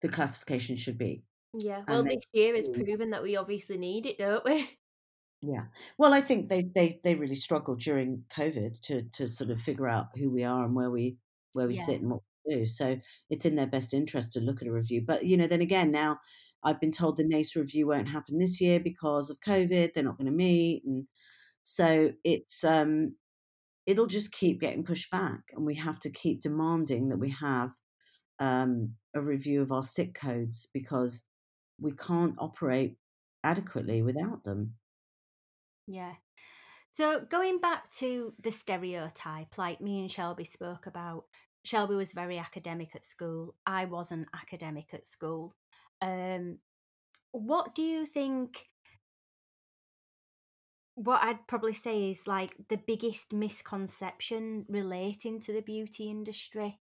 [0.02, 1.24] the classification should be.
[1.54, 1.84] yeah.
[1.88, 4.80] Well, this year has proven that we obviously need it, don't we?
[5.42, 5.66] Yeah.
[5.98, 9.88] Well, I think they they they really struggled during COVID to to sort of figure
[9.90, 11.18] out who we are and where we
[11.54, 11.86] where we Yeah.
[11.86, 12.66] sit and what we do.
[12.66, 12.98] So
[13.30, 15.02] it's in their best interest to look at a review.
[15.06, 16.20] But you know, then again, now
[16.64, 19.94] I've been told the NACE review won't happen this year because of COVID.
[19.94, 21.08] They're not going to meet, and
[21.64, 23.16] so it's um
[23.86, 27.72] it'll just keep getting pushed back, and we have to keep demanding that we have
[28.40, 31.24] um a review of our SIC codes because
[31.80, 32.98] we can't operate
[33.44, 34.74] adequately without them.
[35.88, 36.14] Yeah.
[36.94, 41.26] So going back to the stereotype, like me and Shelby spoke about,
[41.66, 43.56] Shelby was very academic at school.
[43.66, 45.56] I wasn't academic at school.
[46.02, 46.60] Um,
[47.32, 48.68] what do you think?
[50.96, 56.80] What I'd probably say is like the biggest misconception relating to the beauty industry.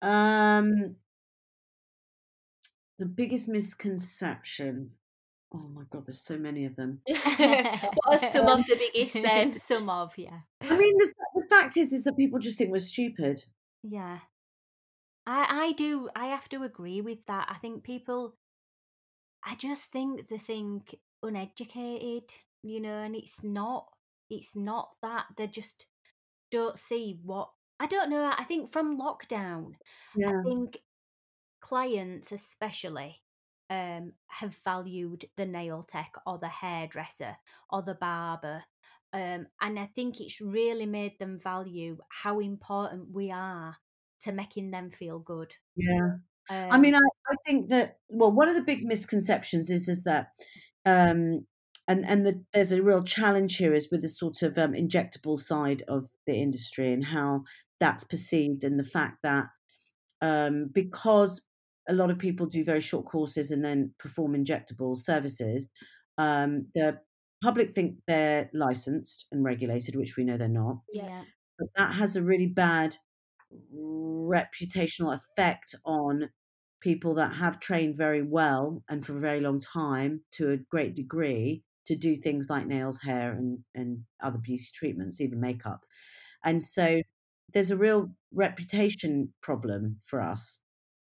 [0.00, 0.96] Um,
[2.98, 4.90] the biggest misconception.
[5.52, 7.00] Oh my god, there's so many of them.
[7.06, 9.58] what are some of the biggest then?
[9.66, 10.40] Some of, yeah.
[10.60, 13.42] I mean, the, the fact is, is that people just think we're stupid.
[13.82, 14.18] Yeah.
[15.28, 17.46] I I do I have to agree with that.
[17.48, 18.36] I think people
[19.44, 23.86] I just think they think uneducated, you know, and it's not
[24.30, 25.26] it's not that.
[25.36, 25.86] They just
[26.50, 28.32] don't see what I don't know.
[28.36, 29.74] I think from lockdown,
[30.14, 30.78] Yeah, I think
[31.60, 33.22] clients especially
[33.70, 37.36] um have valued the nail tech or the hairdresser
[37.70, 38.64] or the barber
[39.14, 43.76] um and i think it's really made them value how important we are
[44.20, 46.10] to making them feel good yeah.
[46.50, 47.00] um, I mean, I,
[47.30, 50.28] I think that well, one of the big misconceptions is is that,
[50.86, 51.46] um,
[51.86, 55.38] and and the, there's a real challenge here is with the sort of um, injectable
[55.38, 57.42] side of the industry and how
[57.80, 59.46] that's perceived, and the fact that
[60.22, 61.42] um, because
[61.88, 65.68] a lot of people do very short courses and then perform injectable services,
[66.16, 66.98] um, the
[67.42, 70.78] public think they're licensed and regulated, which we know they're not.
[70.92, 71.22] Yeah.
[71.58, 72.96] but that has a really bad
[73.74, 76.30] reputational effect on
[76.80, 80.94] people that have trained very well and for a very long time to a great
[80.94, 85.84] degree to do things like nails, hair, and, and other beauty treatments, even makeup.
[86.44, 87.02] And so
[87.52, 90.60] there's a real reputation problem for us.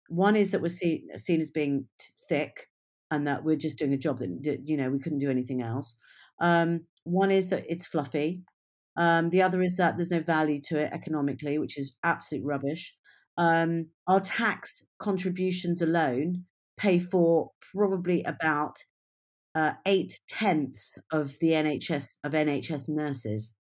[0.09, 1.87] One is that we're seen, seen as being
[2.29, 2.69] thick
[3.11, 5.95] and that we're just doing a job that, you know, we couldn't do anything else.
[6.41, 8.45] Um, one is that it's fluffy.
[8.99, 12.95] Um, the other is that there's no value to it economically, which is absolute rubbish.
[13.37, 16.45] Um, our tax contributions alone
[16.77, 18.85] pay for probably about
[19.55, 23.55] uh, eight tenths of the NHS of NHS nurses.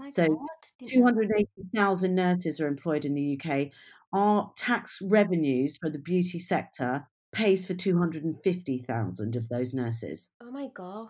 [0.00, 3.68] Oh so God, 280,000 nurses are employed in the UK.
[4.12, 10.28] Our tax revenues for the beauty sector pays for 250,000 of those nurses.
[10.40, 11.08] Oh my gosh.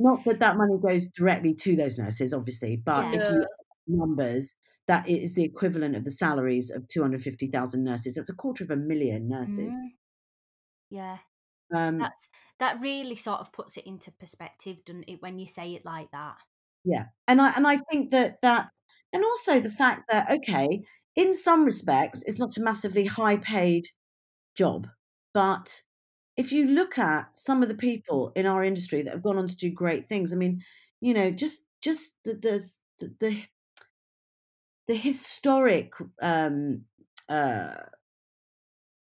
[0.00, 3.14] Not that that money goes directly to those nurses, obviously, but Yeah.
[3.14, 3.46] if you
[3.86, 4.54] numbers,
[4.88, 8.16] that is the equivalent of the salaries of 250,000 nurses.
[8.16, 9.82] That's a quarter of a million nurses.
[9.82, 9.92] Mm.
[10.90, 11.18] Yeah,
[11.74, 12.28] Um, that's
[12.60, 16.10] that really sort of puts it into perspective, doesn't it, when you say it like
[16.12, 16.38] that?
[16.84, 18.70] Yeah, and I and I think that that,
[19.12, 20.82] and also the fact that okay,
[21.16, 23.88] in some respects, it's not a massively high paid
[24.56, 24.88] job,
[25.34, 25.82] but
[26.40, 29.46] if you look at some of the people in our industry that have gone on
[29.46, 30.62] to do great things, I mean,
[30.98, 32.66] you know, just just the the
[32.98, 33.42] the, the,
[34.88, 36.86] the historic um,
[37.28, 37.74] uh,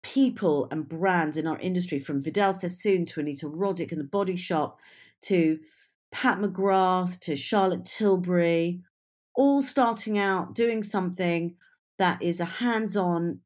[0.03, 4.37] people and brands in our industry, from Vidal Sassoon to Anita Roddick and the Body
[4.37, 4.79] Shop
[5.23, 5.59] to
[6.11, 8.83] Pat McGrath to Charlotte Tilbury,
[9.35, 11.55] all starting out doing something
[11.99, 13.41] that is a hands-on,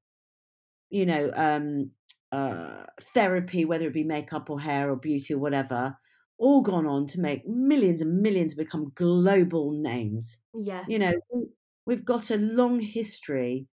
[0.90, 1.92] you know, um,
[2.32, 2.84] uh,
[3.14, 5.96] therapy, whether it be makeup or hair or beauty or whatever,
[6.38, 10.38] all gone on to make millions and millions become global names.
[10.54, 10.84] Yeah.
[10.88, 11.48] You know, we-
[11.86, 13.68] we've got a long history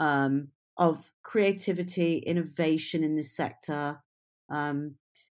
[0.00, 4.00] um, of creativity, innovation in this sector.
[4.48, 4.96] Um,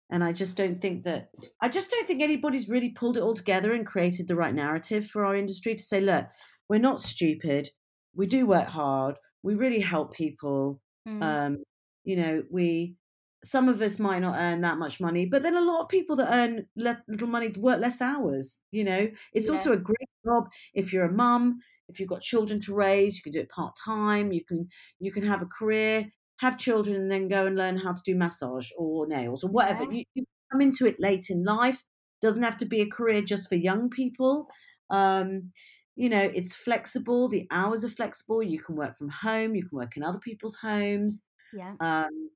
[0.09, 1.29] and I just don't think that
[1.61, 5.07] I just don't think anybody's really pulled it all together and created the right narrative
[5.07, 6.27] for our industry to say, look,
[6.69, 7.69] we're not stupid.
[8.15, 9.17] We do work hard.
[9.41, 10.79] We really help people.
[11.07, 11.23] Mm.
[11.23, 11.57] Um,
[12.03, 12.97] you know, we
[13.43, 16.15] some of us might not earn that much money, but then a lot of people
[16.15, 18.61] that earn le- little money work less hours.
[18.71, 19.51] You know, it's Yeah.
[19.51, 23.17] also a great job if you're a mum, if you've got children to raise.
[23.17, 24.31] You can do it part time.
[24.31, 24.67] You can
[24.99, 28.15] you can have a career, have children, and then go and learn how to do
[28.15, 29.83] massage or nails or whatever.
[29.83, 29.91] Yeah.
[29.91, 31.83] You, you come into it late in life.
[32.21, 34.47] Doesn't have to be a career just for young people.
[34.89, 35.51] Um,
[35.95, 37.27] you know, it's flexible.
[37.27, 38.41] The hours are flexible.
[38.41, 39.55] You can work from home.
[39.55, 41.23] You can work in other people's homes.
[41.53, 41.73] Yeah.
[41.79, 42.29] Um,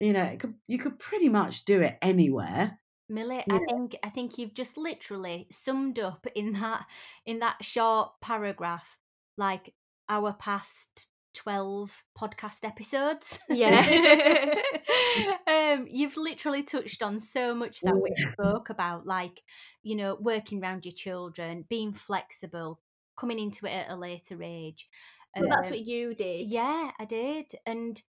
[0.00, 2.78] you know, it could, you could pretty much do it anywhere.
[3.08, 3.54] Millie, Yeah.
[3.56, 6.84] I think I think you've just literally summed up in that
[7.26, 8.96] in that short paragraph
[9.36, 9.72] like
[10.08, 13.38] our past twelve podcast episodes.
[13.48, 14.54] Yeah.
[15.46, 19.40] um, you've literally touched on so much that we spoke about, like
[19.82, 22.80] you know, working around your children, being flexible,
[23.16, 24.88] coming into it at a later age.
[25.36, 26.48] Well, that's Um, what you did.
[26.50, 27.52] yeah, I did.
[27.66, 28.02] And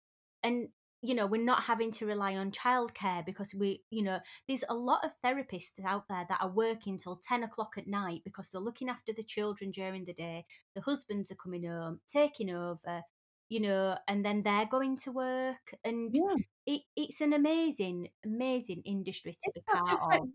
[0.44, 0.70] and
[1.02, 4.74] you know, we're not having to rely on childcare because we, you know, there's a
[4.74, 8.60] lot of therapists out there that are working till 10 o'clock at night because they're
[8.60, 10.46] looking after the children during the day.
[10.76, 13.04] The husbands are coming home, taking over,
[13.48, 15.74] you know, and then they're going to work.
[15.86, 16.36] And Yeah.
[16.66, 20.30] it, it's an amazing, amazing industry to be It's a part of.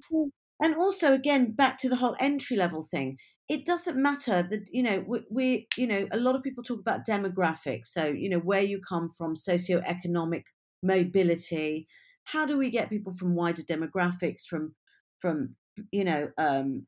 [0.64, 3.18] And also, again, back to the whole entry level thing.
[3.50, 6.80] It doesn't matter that you know we, we, you know, a lot of people talk
[6.80, 7.88] about demographics.
[7.88, 10.44] So you know where you come from, socioeconomic
[10.82, 11.86] mobility.
[12.24, 14.74] How do we get people from wider demographics, from
[15.18, 15.56] from
[15.92, 16.86] you know um,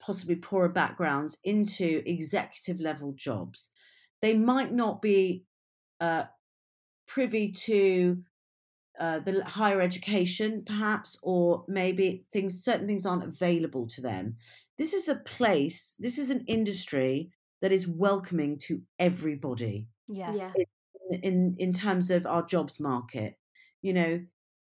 [0.00, 3.70] possibly poorer backgrounds into executive level jobs?
[4.22, 5.44] They might not be
[6.00, 6.24] uh,
[7.06, 8.24] privy to
[8.98, 14.36] uh, the higher education, perhaps, or maybe things certain things aren't available to them.
[14.76, 17.30] This is a place, this is an industry
[17.62, 20.32] that is welcoming to everybody Yeah.
[20.34, 20.52] Yeah.
[21.10, 23.34] in in, in terms of our jobs market.
[23.82, 24.20] You know,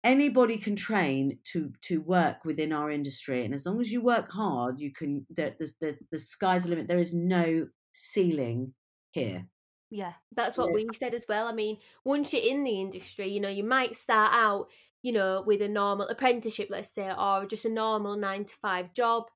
[0.03, 4.29] anybody can train to to work within our industry, and as long as you work
[4.31, 5.25] hard, you can.
[5.29, 6.87] The the the, the sky's the limit.
[6.87, 8.73] There is no ceiling
[9.11, 9.47] here.
[9.89, 10.13] Yeah.
[10.35, 10.73] That's what Yeah.
[10.73, 11.47] we said as well.
[11.47, 14.69] I mean, once you're in the industry, you know, you might start out,
[15.01, 18.93] you know, with a normal apprenticeship, let's say, or just a normal nine to five
[18.93, 19.29] job,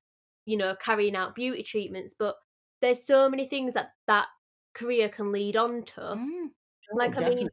[0.46, 2.14] you know, carrying out beauty treatments.
[2.18, 2.36] But
[2.80, 4.28] there's so many things that that
[4.74, 6.00] career can lead on to.
[6.00, 6.50] Mm.
[6.92, 7.48] Like, I mean.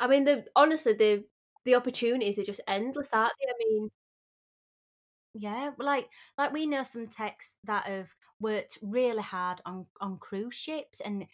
[0.00, 1.24] I mean, the honestly, the
[1.64, 3.48] the opportunities are just endless, aren't they?
[3.50, 3.90] I mean,
[5.34, 10.54] Yeah, like like we know some techs that have worked really hard on on cruise
[10.54, 11.26] ships, and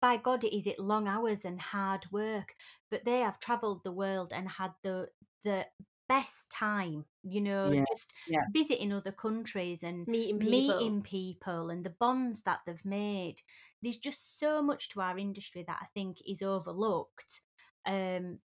[0.00, 2.54] by God, is it long hours and hard work,
[2.90, 5.10] but they have travelled the world and had the
[5.44, 5.66] the
[6.08, 8.46] best time, you know, Yeah, just yeah.
[8.46, 10.92] visiting other countries and Meeting people.
[10.92, 13.42] meeting people and the bonds that they've made.
[13.82, 17.42] There's just so much to our industry that I think is overlooked.
[17.86, 18.40] Um,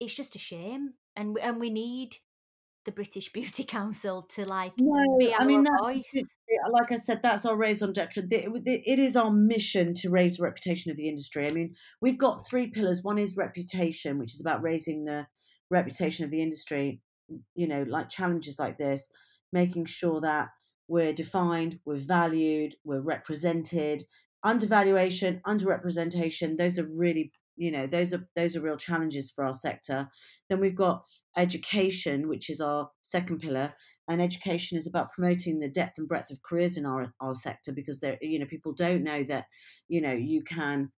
[0.00, 2.16] it's just a shame, and and we need
[2.88, 6.04] the British Beauty Council to like No, be I mean voice.
[6.72, 8.22] like I said, that's our raison d'etre.
[8.30, 11.46] It is our mission to raise the reputation of the industry.
[11.46, 13.02] I mean, we've got three pillars.
[13.02, 15.26] One is reputation, which is about raising the
[15.70, 17.00] reputation of the industry.
[17.54, 19.06] You know, like challenges like this,
[19.52, 20.48] making sure that
[20.88, 24.04] we're defined, we're valued, we're represented.
[24.42, 29.52] Undervaluation, underrepresentation, those are really, you know, those are those are real challenges for our
[29.52, 30.08] sector.
[30.48, 31.02] Then we've got
[31.36, 33.74] education, which is our second pillar,
[34.08, 37.72] and education is about promoting the depth and breadth of careers in our our sector
[37.72, 39.46] because there you know people don't know that
[39.88, 40.90] you know you can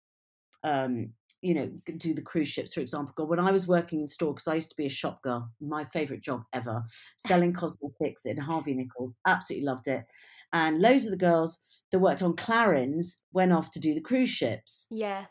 [0.63, 1.11] um
[1.43, 4.35] you know do the cruise ships for example God, when i was working in store
[4.35, 6.83] because i used to be a shop girl my favorite job ever
[7.17, 10.05] selling cosmetics in Harvey Nichols absolutely loved it
[10.53, 11.59] and loads of the girls
[11.93, 15.27] that worked on clarins went off to do the cruise ships Yeah.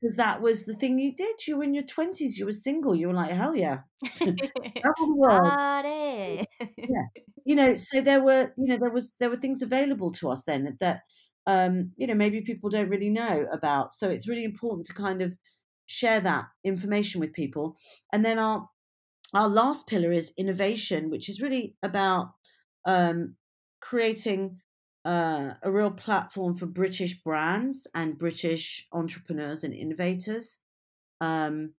[0.00, 2.94] Because that was the thing you did you were in your 20s you were single
[2.94, 3.80] you were like hell yeah.
[4.98, 5.52] World
[7.44, 10.44] you know so there were you know there was there were things available to us
[10.44, 11.00] then that
[11.46, 15.22] um you know maybe people don't really know about so it's really important to kind
[15.22, 15.36] of
[15.86, 17.76] share that information with people.
[18.12, 18.68] And then our
[19.32, 22.32] our last pillar is innovation which is really about
[22.86, 23.34] um
[23.80, 24.60] creating
[25.04, 30.60] uh, a real platform for british brands and british entrepreneurs and innovators
[31.20, 31.74] um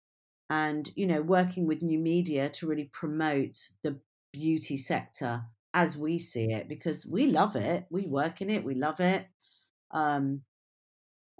[0.50, 4.00] and you know working with new media to really promote the
[4.32, 5.44] beauty sector
[5.74, 7.86] as we see it because we love it.
[7.90, 8.64] We work in it.
[8.64, 9.28] We love it.
[9.90, 10.44] Um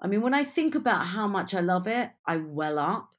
[0.00, 3.14] i mean when i think about how much i love it i well up.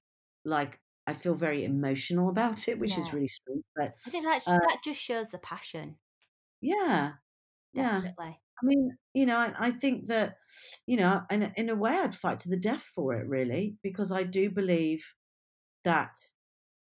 [0.45, 4.47] Like i feel very emotional about it which is really sweet but I think that
[4.47, 5.99] Uh, that just shows the passion.
[6.61, 7.17] yeah.
[7.73, 8.11] Yeah.
[8.17, 8.41] Definitely.
[8.61, 10.37] I mean, you know, I, think that,
[10.87, 14.11] you know, in, in a way, I'd fight to the death for it, really, because
[14.11, 15.03] I do believe
[15.83, 16.11] that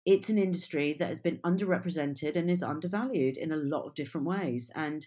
[0.05, 4.27] it's an industry that has been underrepresented and is undervalued in a lot of different
[4.27, 4.71] ways.
[4.75, 5.05] And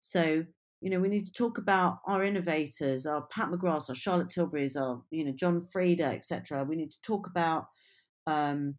[0.00, 0.44] so,
[0.80, 4.80] you know, we need to talk about our innovators, our Pat McGrath, our Charlotte Tilburys,
[4.80, 6.64] our, you know, John Frieda, etc.
[6.64, 7.66] We need to talk about,
[8.26, 8.76] um,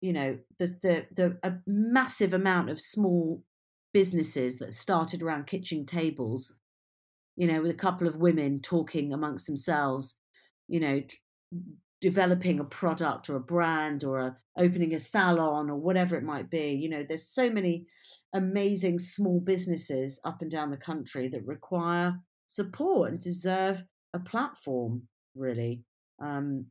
[0.00, 3.44] you know, the the the a massive amount of small
[3.92, 6.54] businesses that started around kitchen tables,
[7.36, 10.14] you know, with a couple of women talking amongst themselves,
[10.68, 11.16] you know, tr-
[12.00, 16.50] developing a product or a brand or a, opening a salon or whatever it might
[16.50, 16.70] be.
[16.72, 17.86] You know, there's so many
[18.34, 22.18] amazing small businesses up and down the country that require
[22.48, 23.82] support and deserve
[24.14, 25.02] a platform,
[25.34, 25.82] really.
[26.20, 26.66] Um,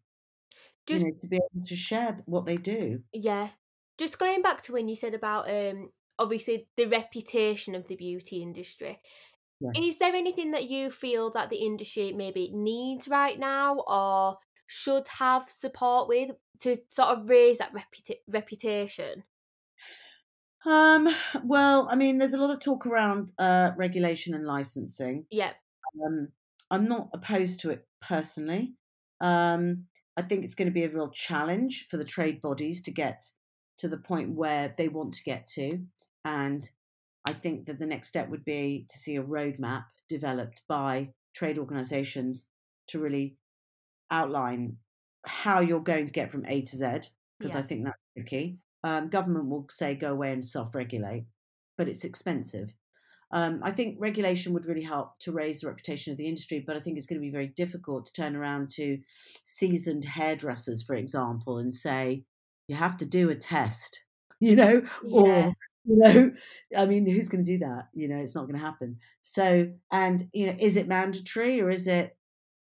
[0.86, 3.00] Just you know, to be able to share what they do.
[3.14, 3.50] yeah.
[3.98, 5.90] Just going back to when you said about um
[6.22, 9.00] obviously the reputation of the beauty industry.
[9.60, 9.82] Yeah.
[9.82, 15.08] Is there anything that you feel that the industry maybe needs right now or should
[15.20, 19.24] have support with to sort of raise that reputa- reputation?
[20.66, 21.10] Um,
[21.44, 25.26] well, I mean, there's a lot of talk around uh, regulation and licensing.
[25.32, 25.52] Yeah.
[26.04, 26.30] Um,
[26.70, 28.74] I'm not opposed to it personally.
[29.20, 29.86] Um,
[30.18, 33.24] I think it's going to be a real challenge for the trade bodies to get
[33.80, 35.80] to the point where they want to get to.
[36.26, 36.70] And
[37.28, 41.58] I think that the next step would be to see a roadmap developed by trade
[41.58, 42.46] organizations
[42.88, 43.38] to really
[44.10, 44.78] outline
[45.26, 46.86] how you're going to get from A to Z,
[47.40, 48.60] because I think that's tricky.
[48.84, 51.26] Um, government will say go away and self regulate,
[51.78, 52.74] but it's expensive.
[53.34, 56.76] Um, I think regulation would really help to raise the reputation of the industry, but
[56.76, 58.98] I think it's going to be very difficult to turn around to
[59.44, 62.26] seasoned hairdressers, for example, and say,
[62.68, 64.04] you have to do a test,
[64.40, 65.52] you know, or Yeah.
[65.86, 66.32] You know?
[66.78, 67.88] I mean who's going to do that?
[67.94, 68.98] You know it's not going to happen.
[69.22, 72.18] So and you know is it mandatory or is it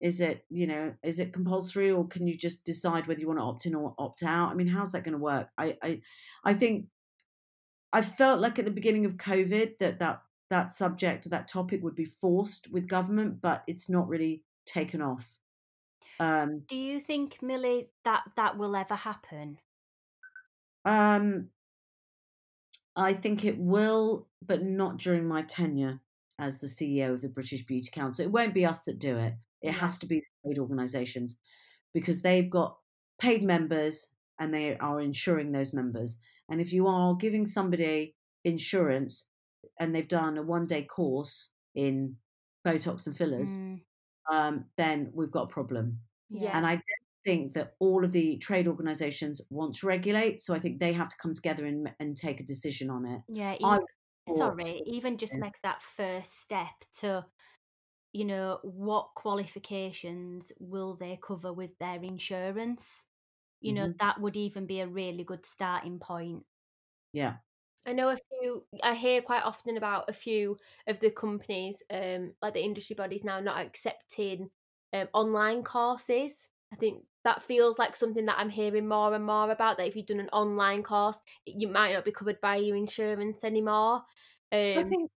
[0.01, 3.41] is it you know is it compulsory or can you just decide whether you want
[3.41, 4.51] to opt in or opt out?
[4.51, 5.49] I mean how's that going to work?
[5.57, 6.01] I i
[6.45, 6.87] i think
[7.93, 11.95] i felt like at the beginning of covid that that that subject that topic would
[11.95, 15.27] be forced with government but it's not really taken off.
[16.21, 19.59] Um Do you think, Millie, that that will ever happen?
[20.85, 21.49] Um,
[22.99, 26.01] I think it will, but not during my tenure
[26.39, 28.25] as the CEO of the British Beauty Council.
[28.25, 29.35] It won't be us that do it.
[29.63, 31.37] It has to be the trade organisations
[31.95, 32.77] because they've got
[33.21, 36.19] paid members and they are insuring those members.
[36.49, 39.27] And if you are giving somebody insurance,
[39.81, 42.17] and they've done a one day course in
[42.67, 43.81] Botox and fillers, Mm,
[44.31, 46.01] um, then we've got a problem.
[46.31, 46.57] yeah.
[46.57, 46.81] And I
[47.29, 51.09] think that all of the trade organisations want to regulate, so I think they have
[51.11, 53.22] to come together and and take a decision on it.
[53.29, 53.87] Yeah, I even,
[54.29, 55.41] thought- sorry, even just Yeah.
[55.41, 57.26] make that first step to,
[58.12, 63.07] you know, what qualifications will they cover with their insurance?
[63.61, 63.99] You know, Mhm.
[64.01, 66.47] that would even be a really good starting point.
[67.12, 67.39] Yeah.
[67.87, 68.66] I know a few.
[68.83, 73.24] I hear quite often about a few of the companies, um, like the industry bodies
[73.24, 74.51] now, not accepting
[74.93, 76.49] um, online courses.
[76.72, 79.77] I think that feels like something that I'm hearing more and more about.
[79.79, 83.45] That if you've done an online course, you might not be covered by your insurance
[83.45, 84.03] anymore.
[84.75, 85.11] I Um, think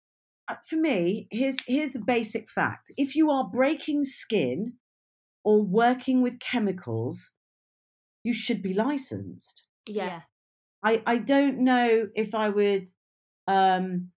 [0.49, 4.79] uh, for me, here's here's the basic fact: if you are breaking skin
[5.43, 7.33] or working with chemicals,
[8.23, 9.65] you should be licensed.
[9.85, 10.23] yeah,
[10.83, 12.91] I I don't know if I would.
[13.47, 14.11] Um,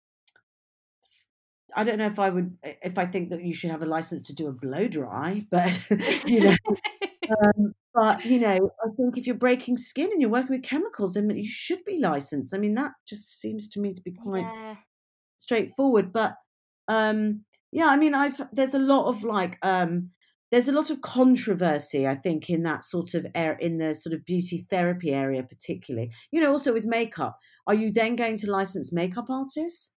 [1.76, 4.22] I don't know if I would if I think that you should have a license
[4.22, 5.78] to do a blow dry, but
[6.26, 6.56] you know,
[7.30, 11.14] um, but you know, I think if you're breaking skin and you're working with chemicals,
[11.14, 12.54] then you should be licensed.
[12.54, 14.76] I mean, that just seems to me to be quite yeah,
[15.38, 16.12] straightforward.
[16.12, 16.34] But
[16.88, 20.10] um, yeah, I mean, I've there's a lot of like um,
[20.50, 24.14] there's a lot of controversy, I think, in that sort of air in the sort
[24.14, 26.10] of beauty therapy area, particularly.
[26.30, 29.92] You know, also with makeup, are you then going to license makeup artists?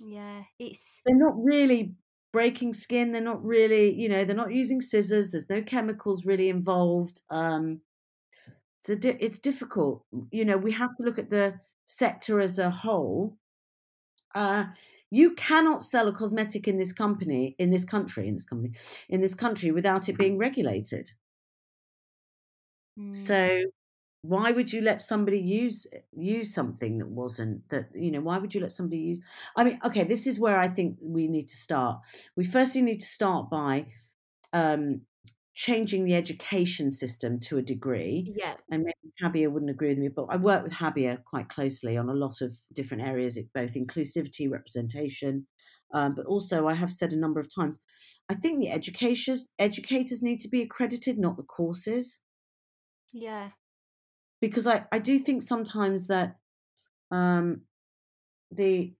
[0.00, 0.42] yeah.
[0.58, 1.94] It's They're not really
[2.32, 3.12] breaking skin.
[3.12, 5.30] They're not really, you know, they're not using scissors.
[5.30, 7.20] There's no chemicals really involved.
[7.30, 7.82] Um,
[8.78, 10.04] so di- it's difficult.
[10.30, 13.38] You know, we have to look at the sector as a whole.
[14.34, 14.66] Uh,
[15.10, 18.74] you cannot sell a cosmetic in this company, in this country, in this company,
[19.08, 21.12] in this country without it being regulated.
[22.96, 23.70] mm, So
[24.22, 28.54] why would you let somebody use use something that wasn't that you know why would
[28.54, 29.20] you let somebody use
[29.56, 32.00] i mean okay this is where i think we need to start.
[32.36, 33.86] We firstly need to start by
[34.52, 35.02] um
[35.54, 40.08] changing the education system to a degree yeah, and maybe Habia wouldn't agree with me,
[40.08, 44.50] but I work with Habia quite closely on a lot of different areas, both inclusivity,
[44.50, 45.46] representation,
[45.92, 47.80] um, but also I have said a number of times,
[48.30, 52.20] I think the educators educators need to be accredited, not the courses,
[53.12, 53.50] yeah,
[54.40, 56.38] because I I do think sometimes that
[57.10, 57.62] um,
[58.50, 58.94] the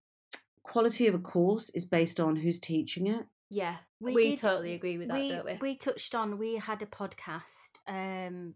[0.65, 3.27] quality of a course is based on who's teaching it.
[3.49, 3.79] yeah.
[4.01, 5.61] We We, did- totally agree with that, we don't we?
[5.61, 8.55] we touched on we had a podcast um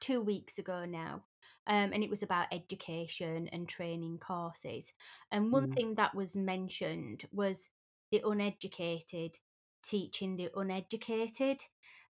[0.00, 1.24] two weeks ago now
[1.66, 4.92] um and it was about education and training courses
[5.30, 5.74] and one Mm.
[5.76, 7.68] thing that was mentioned was
[8.12, 9.38] the uneducated
[9.84, 11.62] teaching the uneducated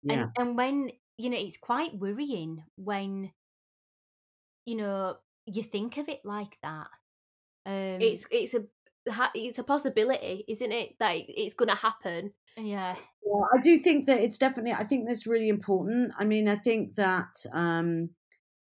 [0.02, 3.32] Yeah, and and when you know it's quite worrying when
[4.66, 6.88] you know you think of it like that
[7.64, 8.64] um it's it's a
[9.10, 10.96] ha- it's a possibility, isn't it?
[10.98, 12.32] That it's going to happen.
[12.56, 12.94] yeah
[13.24, 14.72] Yeah, I do think that it's definitely.
[14.72, 16.12] I think that's really important.
[16.18, 18.10] I mean, I think that um,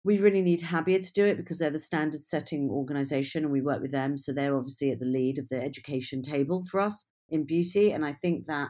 [0.04, 3.62] we really need Habia to do it because they're the standard setting organisation, and we
[3.62, 7.06] work with them, so they're obviously at the lead of the education table for us
[7.28, 7.92] in beauty.
[7.92, 8.68] And I think that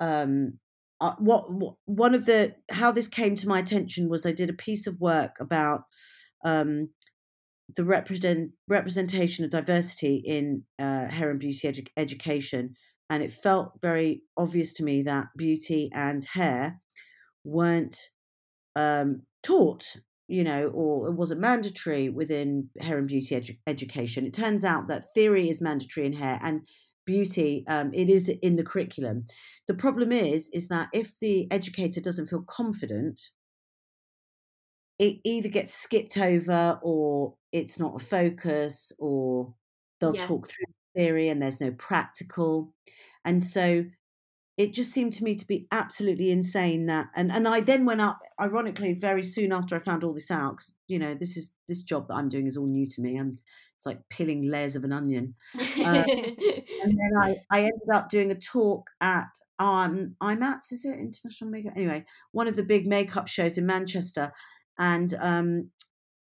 [0.00, 0.58] um,
[1.00, 4.50] uh, what, what one of the how this came to my attention was I did
[4.50, 5.82] a piece of work about
[6.44, 6.90] um,
[7.74, 12.74] the represent representation of diversity in uh, hair and beauty edu- education,
[13.08, 16.80] and it felt very obvious to me that beauty and hair
[17.44, 17.96] weren't
[18.76, 19.96] um, taught,
[20.28, 24.26] you know, or it wasn't mandatory within hair and beauty edu- education.
[24.26, 26.66] It turns out that theory is mandatory in hair and
[27.06, 29.26] beauty um, it is in the curriculum.
[29.66, 33.30] The problem is, is that if the educator doesn't feel confident
[34.98, 39.54] it either gets skipped over or it's not a focus or
[40.00, 40.16] they'll Yeah.
[40.16, 42.74] talk through theory and there's no practical
[43.24, 43.84] and so
[44.58, 48.00] it just seemed to me to be absolutely insane that and and I then went
[48.02, 51.54] up ironically very soon after I found all this out because you know this is
[51.68, 53.38] this job that I'm doing is all new to me I'm
[53.80, 58.30] it's like peeling layers of an onion Uh, and then I, I ended up doing
[58.30, 61.72] a talk at um IMATS, is it International Makeup?
[61.76, 64.32] Anyway, one of the big makeup shows in Manchester,
[64.78, 65.70] and um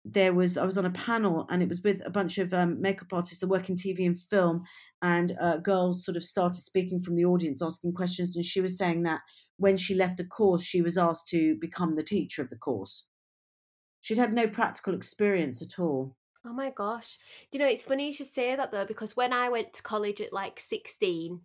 [0.06, 2.82] there was I was on a panel and it was with a bunch of um,
[2.82, 4.64] makeup artists that work in TV and film,
[5.02, 8.78] and uh, girls sort of started speaking from the audience, asking questions, and she was
[8.78, 9.20] saying that
[9.58, 13.06] when she left the course, she was asked to become the teacher of the course.
[14.00, 16.16] She'd had no practical experience at all.
[16.46, 17.20] Oh my gosh.
[17.52, 19.84] Do you know, it's funny you should say that though, because when I went to
[19.84, 21.42] college at like 16,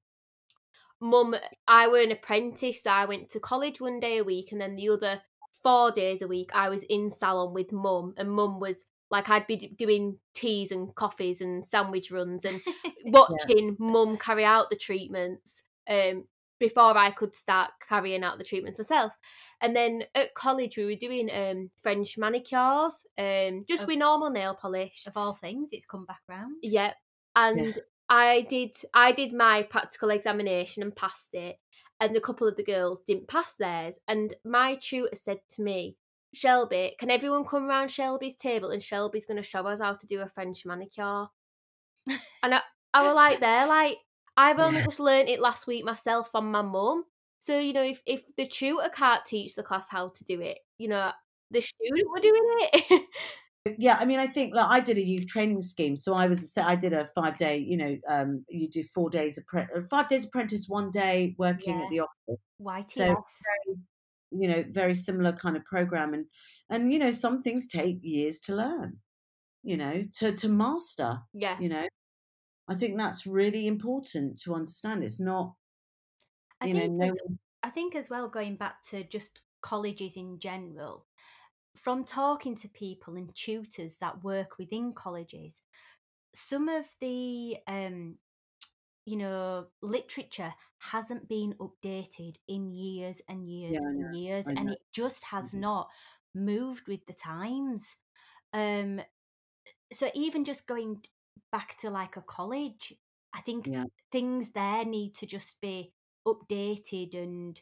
[1.00, 1.34] mum,
[1.68, 4.76] I were an apprentice, so I went to college one day a week, and then
[4.76, 5.20] the other
[5.62, 9.46] four days a week, I was in salon with mum, and mum was like I'd
[9.46, 12.60] be doing teas and coffees and sandwich runs and
[13.04, 13.74] watching yeah.
[13.78, 16.24] mum carry out the treatments um,
[16.58, 19.16] before I could start carrying out the treatments myself.
[19.60, 24.30] And then at college, we were doing um, French manicures, um, just of, with normal
[24.30, 25.04] nail polish.
[25.06, 26.56] Of all things, it's come back round.
[26.62, 26.94] Yep.
[27.34, 27.72] And yeah.
[28.08, 31.56] I did I did my practical examination and passed it,
[32.00, 33.98] and a couple of the girls didn't pass theirs.
[34.08, 35.96] And my tutor said to me,
[36.32, 40.06] Shelby, can everyone come round Shelby's table and Shelby's going to show us how to
[40.06, 41.26] do a French manicure?
[42.42, 42.60] and I,
[42.92, 43.98] I was like, there, like,
[44.36, 47.04] I've only just learned it last week myself from my mum.
[47.40, 50.58] So, you know, if, if the tutor can't teach the class how to do it,
[50.78, 51.10] you know,
[51.50, 53.02] the student were doing it.
[53.78, 56.56] yeah, I mean, I think like I did a youth training scheme, so I was
[56.56, 60.24] I did a five day, you know, um, you do four days uh, five days
[60.24, 61.84] apprentice, one day working yeah.
[61.84, 62.42] at the office.
[62.60, 62.92] YTS.
[62.92, 63.78] So very,
[64.32, 66.26] you know, very similar kind of program, and
[66.70, 68.98] and you know, some things take years to learn,
[69.62, 71.18] you know, to to master.
[71.32, 71.86] Yeah, you know,
[72.68, 75.04] I think that's really important to understand.
[75.04, 75.54] It's not,
[76.60, 77.14] I you know, no.
[77.62, 81.06] I think as well, going back to just colleges in general,
[81.76, 85.60] from talking to people and tutors that work within colleges,
[86.34, 88.16] some of the um,
[89.04, 94.78] you know literature hasn't been updated in years and years yeah, and years, and it
[94.92, 95.60] just has mm-hmm.
[95.60, 95.88] not
[96.34, 97.96] moved with the times.
[98.52, 99.00] Um,
[99.92, 101.02] so even just going
[101.52, 102.92] back to like a college.
[103.34, 103.84] I think yeah.
[104.12, 105.92] things there need to just be
[106.26, 107.60] updated and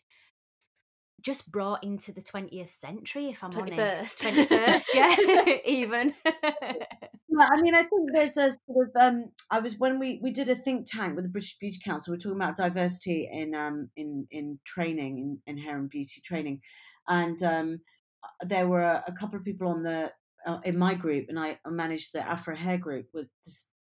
[1.25, 3.72] just brought into the 20th century, if I'm 21st.
[3.72, 4.18] honest.
[4.20, 6.14] 21st, yeah, even.
[6.25, 10.31] yeah, I mean, I think there's a sort of, um, I was, when we, we
[10.31, 13.55] did a think tank with the British Beauty Council, we are talking about diversity in,
[13.55, 16.61] um, in, in training, in, in hair and beauty training.
[17.09, 17.81] And um,
[18.22, 20.12] uh, there were a, a couple of people on the,
[20.47, 23.28] uh, in my group, and I managed the Afro Hair group, with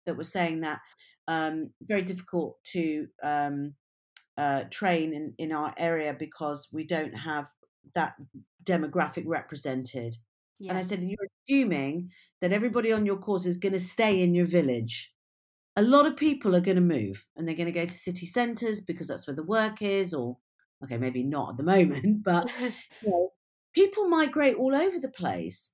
[0.06, 0.80] that were saying that
[1.28, 3.74] um, very difficult to um,
[4.36, 7.46] uh, train in, in our area because we don't have
[7.94, 8.14] that
[8.64, 10.14] demographic represented.
[10.58, 10.70] Yeah.
[10.70, 14.34] And I said, You're assuming that everybody on your course is going to stay in
[14.34, 15.12] your village.
[15.76, 18.26] A lot of people are going to move and they're going to go to city
[18.26, 20.36] centres because that's where the work is, or,
[20.84, 23.30] okay, maybe not at the moment, but you know,
[23.74, 25.70] people migrate all over the place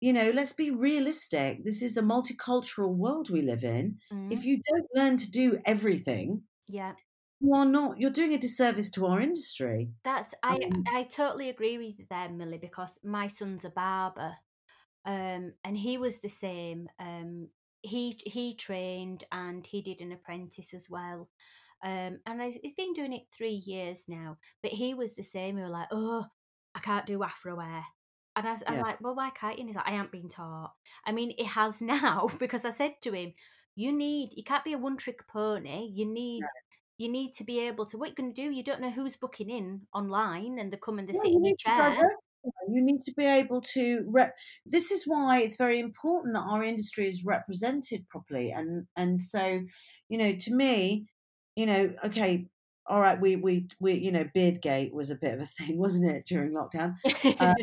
[0.00, 1.62] you know, let's be realistic.
[1.62, 3.98] This is a multicultural world we live in.
[4.12, 4.32] Mm.
[4.32, 6.92] If you don't learn to do everything, yeah,
[7.40, 8.00] you are not.
[8.00, 9.90] You're doing a disservice to our industry.
[10.02, 10.54] That's I.
[10.56, 14.32] Um, I totally agree with you there, Millie, because my son's a barber,
[15.04, 16.88] um, and he was the same.
[16.98, 17.48] Um,
[17.82, 21.28] he he trained and he did an apprentice as well.
[21.82, 24.36] Um, and he's been doing it three years now.
[24.62, 25.56] But he was the same.
[25.56, 26.26] He was like, "Oh,
[26.74, 27.84] I can't do Afro wear.
[28.40, 29.60] And I was, I'm like, well, why can't you?
[29.60, 30.72] And he's like, I ain't been taught.
[31.04, 33.34] I mean, it has now because I said to him,
[33.76, 35.90] you need, you can't be a one trick pony.
[35.92, 36.42] You need,
[36.96, 39.16] you need to be able to, what you're going to do, you don't know who's
[39.16, 42.10] booking in online and they come and they yeah, sit in your chair.
[42.68, 44.02] You need to be able to.
[44.06, 44.34] Rep-
[44.64, 49.60] this is why it's very important that our industry is represented properly, and and so,
[50.08, 51.04] you know, to me,
[51.54, 52.46] you know, okay,
[52.86, 56.10] all right, we we we you know, Beardgate was a bit of a thing, wasn't
[56.10, 56.94] it, during lockdown?
[57.40, 57.54] Um,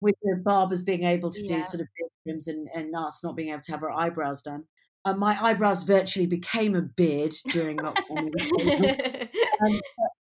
[0.00, 1.56] with the barbers being able to yeah.
[1.56, 1.88] do sort of
[2.24, 4.64] trims and, and us not being able to have our eyebrows done.
[5.04, 8.30] Uh, my eyebrows virtually became a beard during lockdown.
[9.66, 9.80] um,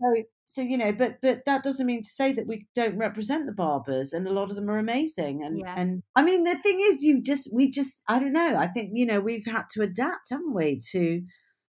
[0.01, 3.45] so, so you know, but but that doesn't mean to say that we don't represent
[3.45, 5.43] the barbers, and a lot of them are amazing.
[5.43, 5.75] And yeah.
[5.77, 8.55] and I mean, the thing is, you just we just I don't know.
[8.57, 11.21] I think you know we've had to adapt, haven't we, to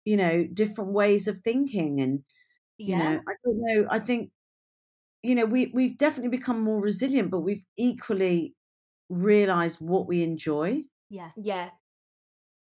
[0.04, 2.20] you know different ways of thinking, and
[2.78, 3.88] you know I don't know.
[3.90, 4.32] I think
[5.24, 8.56] you know, we we've definitely become more resilient, but we've equally
[9.10, 10.82] realized what we enjoy.
[11.10, 11.32] Yeah.
[11.36, 11.70] Yeah.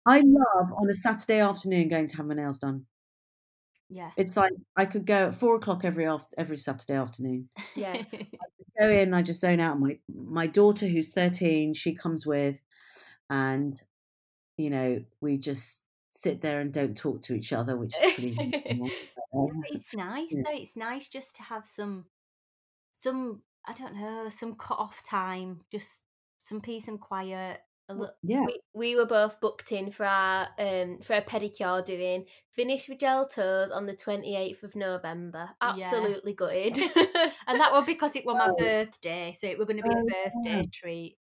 [0.05, 2.85] I love on a Saturday afternoon going to have my nails done.
[3.89, 4.11] Yeah.
[4.17, 7.49] It's like I could go at four o'clock every after, every Saturday afternoon.
[7.75, 8.01] Yeah.
[8.79, 9.79] go in, I just zone out.
[9.79, 12.61] My my daughter who's 13, she comes with
[13.29, 13.81] and
[14.57, 18.35] you know, we just sit there and don't talk to each other, which is pretty
[18.37, 20.41] yeah, it's nice yeah.
[20.45, 20.57] though.
[20.57, 22.05] It's nice just to have some
[23.03, 26.01] some I don't know some cut off time, just
[26.39, 27.59] some peace and quiet.
[28.23, 32.87] yeah, we, we were both booked in for our um for a pedicure doing Finished
[32.87, 35.49] with gel toes on the twenty eighth of November.
[35.61, 36.35] Absolutely yeah.
[36.35, 36.77] gutted,
[37.47, 38.55] and that was because it was my oh.
[38.57, 40.61] birthday, so it was going to be a oh, birthday yeah.
[40.71, 41.17] treat.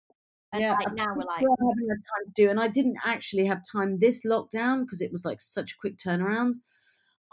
[0.53, 3.62] And yeah, like now we're like having time to do, and I didn't actually have
[3.70, 6.57] time this lockdown because it was like such a quick turnaround.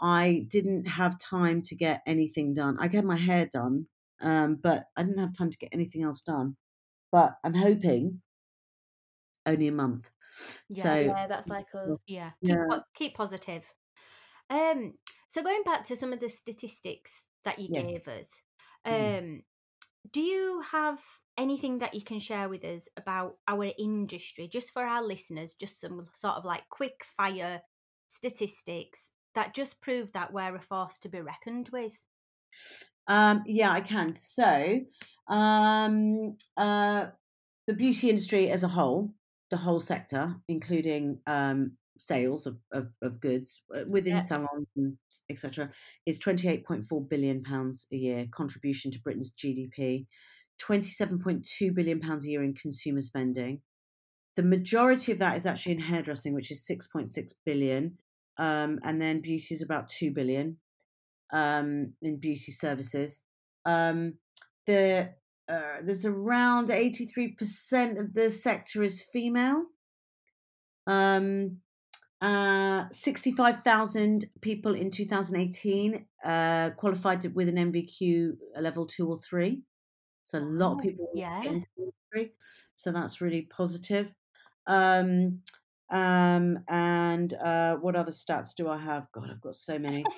[0.00, 2.78] I didn't have time to get anything done.
[2.80, 3.86] I get my hair done
[4.22, 6.56] um, but I didn't have time to get anything else done.
[7.12, 8.22] But I'm hoping
[9.46, 10.10] only a month.
[10.68, 11.96] Yeah, so Yeah, that's like us.
[12.06, 12.64] Yeah, keep, Yeah.
[12.70, 13.64] po- keep positive.
[14.50, 14.94] Um,
[15.28, 17.92] so going back to some of the statistics that you Yes.
[17.92, 18.40] gave us,
[18.90, 19.20] Mhm.
[19.20, 19.42] um,
[20.10, 21.00] do you have
[21.38, 25.80] anything that you can share with us about our industry, just for our listeners, just
[25.80, 27.62] some sort of like quick fire
[28.08, 32.00] statistics that just prove that we're a force to be reckoned with?
[33.10, 34.14] Um, yeah, I can.
[34.14, 34.80] So,
[35.28, 37.06] um, uh,
[37.66, 39.12] the beauty industry as a whole,
[39.50, 44.20] the whole sector, including um, sales of, of, of goods uh, within Yeah.
[44.20, 44.96] salons and
[45.28, 45.70] etc.,
[46.06, 50.06] is twenty eight point four billion pounds a year contribution to Britain's GDP,
[50.58, 53.60] twenty seven point two billion pounds a year in consumer spending.
[54.36, 57.98] The majority of that is actually in hairdressing, which is six point six billion,
[58.38, 60.58] um, and then beauty is about two billion
[61.32, 63.20] um, in beauty services.
[63.64, 64.14] Um,
[64.66, 65.10] the
[65.48, 69.64] uh, there's around 83% of the sector is female.
[70.86, 71.58] Um,
[72.20, 79.62] uh, 65,000 people in 2018 uh, qualified with an NVQ level two or three.
[80.24, 81.42] So a lot of people yeah.
[82.76, 84.12] So that's really positive.
[84.66, 85.40] Um,
[85.90, 89.10] um, and uh, what other stats do I have?
[89.12, 90.04] God, I've got so many.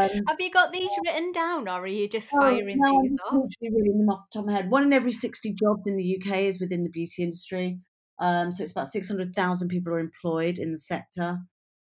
[0.00, 3.18] Um, Have you got these written down, or are you just Oh, firing no, these
[3.30, 3.50] I'm off?
[3.60, 4.70] reading them off the top of my head.
[4.70, 7.80] One in every 60 jobs in the UK is within the beauty industry.
[8.20, 11.38] Um, so it's about 600,000 people are employed in the sector.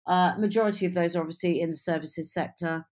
[0.08, 2.86] Uh, majority of those are obviously in the services sector,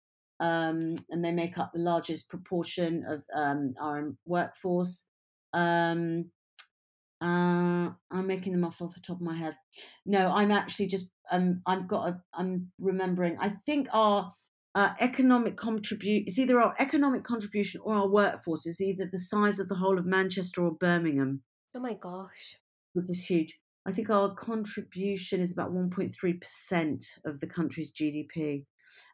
[0.41, 5.05] um, and they make up the largest proportion of um, our workforce.
[5.53, 6.31] Um,
[7.23, 9.55] uh, I'm making them off off the top of my head.
[10.05, 13.37] No, I'm actually just um, I've got a, I'm remembering.
[13.41, 14.33] I think our
[14.75, 19.59] uh, economic contribute is either our economic contribution or our workforce is either the size
[19.59, 21.43] of the whole of Manchester or Birmingham,
[21.75, 22.57] Oh my gosh.
[22.93, 23.59] which is huge.
[23.87, 28.65] I think our contribution is about 1.3% of the country's GDP.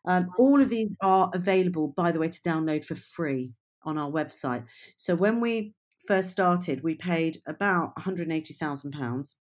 [0.06, 3.52] Um, all of these are available, by the way, to download for free
[3.84, 4.64] on our website.
[4.96, 5.74] So when we
[6.06, 9.34] first started, we paid about £180,000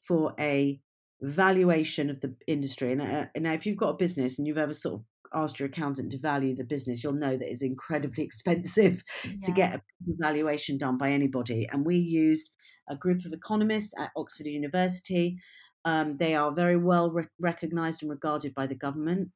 [0.00, 0.80] for a
[1.22, 2.92] valuation of the industry.
[2.92, 5.68] And uh, now, if you've got a business and you've ever sort of asked your
[5.68, 9.02] accountant to value the business, you'll know that it's incredibly expensive
[9.42, 9.80] to get a
[10.18, 11.68] valuation done by anybody.
[11.70, 12.50] And we used
[12.88, 15.38] a group of economists at Oxford University.
[15.84, 19.28] Um, they are very well re- recognised and regarded by the government.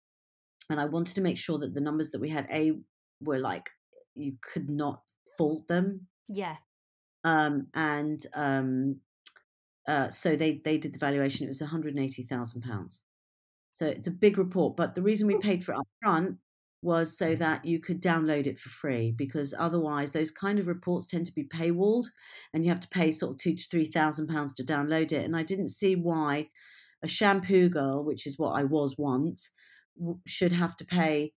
[0.70, 2.72] And I wanted to make sure that the numbers that we had, A,
[3.20, 3.68] were like,
[4.14, 5.02] you could not
[5.36, 6.06] fault them.
[6.28, 6.56] Yeah.
[7.24, 8.96] Um, and um,
[9.88, 11.44] uh, so they, they did the valuation.
[11.44, 13.00] It was £180,000.
[13.72, 14.76] So it's a big report.
[14.76, 16.36] But the reason we paid for it up front
[16.84, 21.06] was so that you could download it for free because otherwise those kind of reports
[21.06, 22.04] tend to be paywalled
[22.52, 25.24] and you have to pay sort of two to three thousand pounds to download it
[25.24, 26.46] and i didn't see why
[27.02, 29.50] a shampoo girl which is what i was once
[29.98, 31.32] w- should have to pay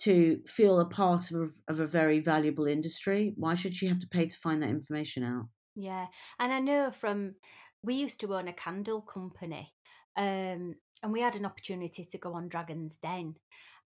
[0.00, 3.98] to feel a part of a, of a very valuable industry why should she have
[4.00, 7.36] to pay to find that information out Yeah, and I know from
[7.82, 9.74] we used to own a candle company,
[10.16, 13.36] um, and we had an opportunity to go on Dragon's Den.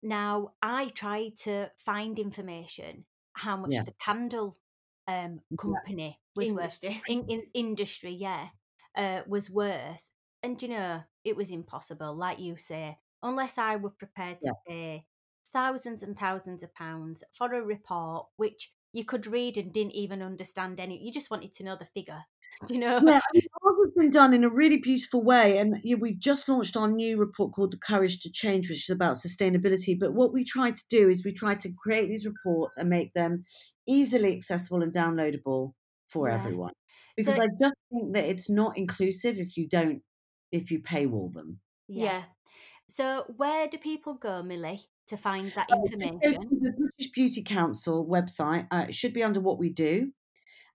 [0.02, 3.84] Now I tried to find information how much Yeah.
[3.84, 4.58] the candle
[5.08, 7.02] um, company was worth Industry.
[7.06, 8.50] in, in industry, yeah,
[8.96, 10.10] uh, was worth,
[10.42, 15.06] and you know it was impossible, like you say, unless I were prepared to pay
[15.52, 20.22] thousands and thousands of pounds for a report which you could read and didn't even
[20.22, 20.98] understand any.
[21.02, 22.22] You just wanted to know the figure,
[22.70, 23.00] you know.
[23.04, 26.18] Yeah, I mean, ours has been done in a really beautiful way, and yeah, we've
[26.18, 29.98] just launched our new report called "The Courage to Change," which is about sustainability.
[29.98, 33.12] But what we try to do is we try to create these reports and make
[33.12, 33.42] them
[33.86, 35.72] easily accessible and downloadable
[36.08, 36.36] for Yeah.
[36.36, 36.72] everyone.
[37.16, 40.02] Because So- I just think that it's not inclusive if you don't
[40.50, 41.60] if you paywall them.
[41.88, 42.24] Yeah.
[42.88, 46.42] So where do people go, Millie, to find that Uh, if you go information?
[46.48, 48.66] to the British Beauty Council website.
[48.70, 50.12] Uh, it should be under what we do,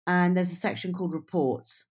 [0.08, 1.86] and there's a section called reports.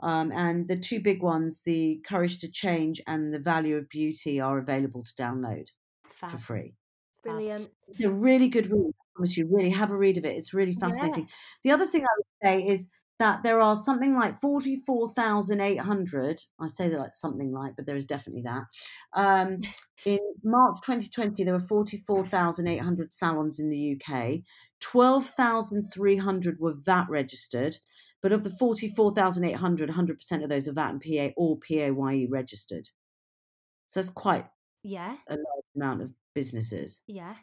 [0.00, 4.40] Um, and the two big ones, the Courage to Change and the Value of Beauty,
[4.40, 5.68] are available to download
[6.04, 6.74] for free.
[7.22, 7.70] Brilliant.
[7.88, 8.92] It's a really good read.
[8.98, 10.36] I promise you, really have a read of it.
[10.36, 11.28] It's really fascinating.
[11.64, 12.88] The other thing I would say is
[13.20, 18.06] that there are something like 44,800, I say that like something like, but there is
[18.06, 18.64] definitely that.
[19.14, 19.60] Um,
[20.06, 24.38] in March 2020, there were 44,800 salons in the UK.
[24.80, 27.76] 12,300 were VAT registered,
[28.22, 32.88] but of the 44,800, 100% of those are VAT and PA or PAYE registered.
[33.86, 34.46] So that's quite
[34.82, 37.34] Yeah, a large amount of businesses yeah.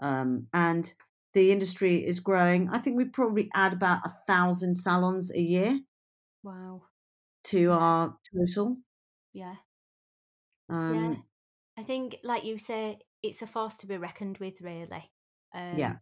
[0.00, 0.92] um, and
[1.34, 2.68] the industry is growing.
[2.68, 5.80] I think we probably add about a thousand salons a year.
[6.42, 6.82] Wow.
[7.44, 8.76] to our total.
[9.32, 9.54] Yeah.
[10.68, 11.14] Um, yeah.
[11.78, 15.10] I think, like you say, it's a force to be reckoned with, really.
[15.54, 15.96] Um, yeah.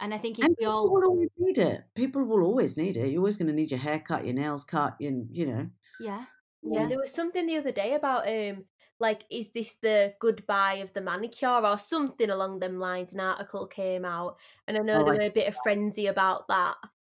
[0.00, 1.84] And I think if And we all, will always need it.
[1.94, 3.08] People will always need it.
[3.08, 5.68] You're always going to need your hair cut, your nails cut, and you know.
[6.00, 6.24] yeah,
[6.62, 8.64] Yeah, there was something the other day about um
[8.98, 13.66] like is this the goodbye of the manicure or something along them lines an article
[13.66, 16.76] came out and I know Oh, there were a bit of frenzy about that.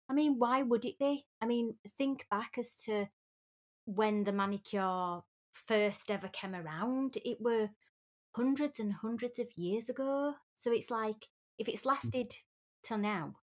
[0.09, 1.27] I mean, why would it be?
[1.41, 3.07] I mean, think back as to
[3.87, 5.21] when the manicure
[5.53, 7.19] first ever came around.
[7.25, 7.71] It were
[8.37, 10.35] hundreds and hundreds of years ago.
[10.59, 11.29] So it's like
[11.59, 12.37] if it's lasted
[12.83, 13.37] till now,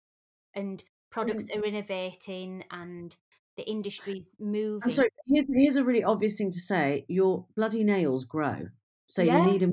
[0.54, 3.16] and products are innovating and
[3.56, 4.82] the industry's moving.
[4.84, 5.10] I'm sorry.
[5.26, 7.04] Here's, here's a really obvious thing to say.
[7.08, 8.68] Your bloody nails grow,
[9.06, 9.38] so Yeah.
[9.44, 9.72] you need them.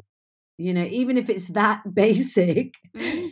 [0.57, 3.31] You know, even if it's that basic, Mm,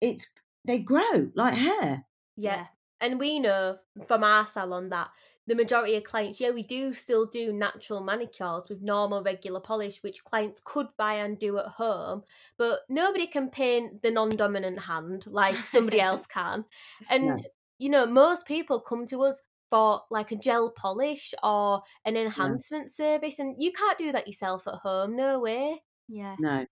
[0.00, 0.26] it's
[0.64, 2.04] they grow like hair.
[2.36, 2.66] Yeah.
[3.00, 5.10] And we know from our salon that
[5.48, 10.00] the majority of clients, yeah, we do still do natural manicures with normal regular polish,
[10.04, 12.22] which clients could buy and do at home,
[12.58, 16.64] but nobody can paint the non dominant hand like somebody else can.
[17.10, 17.44] And,
[17.82, 22.92] you know, most people come to us for like a gel polish or an enhancement
[22.94, 25.82] service, and you can't do that yourself at home, no way.
[26.08, 26.36] yeah.
[26.38, 26.66] No,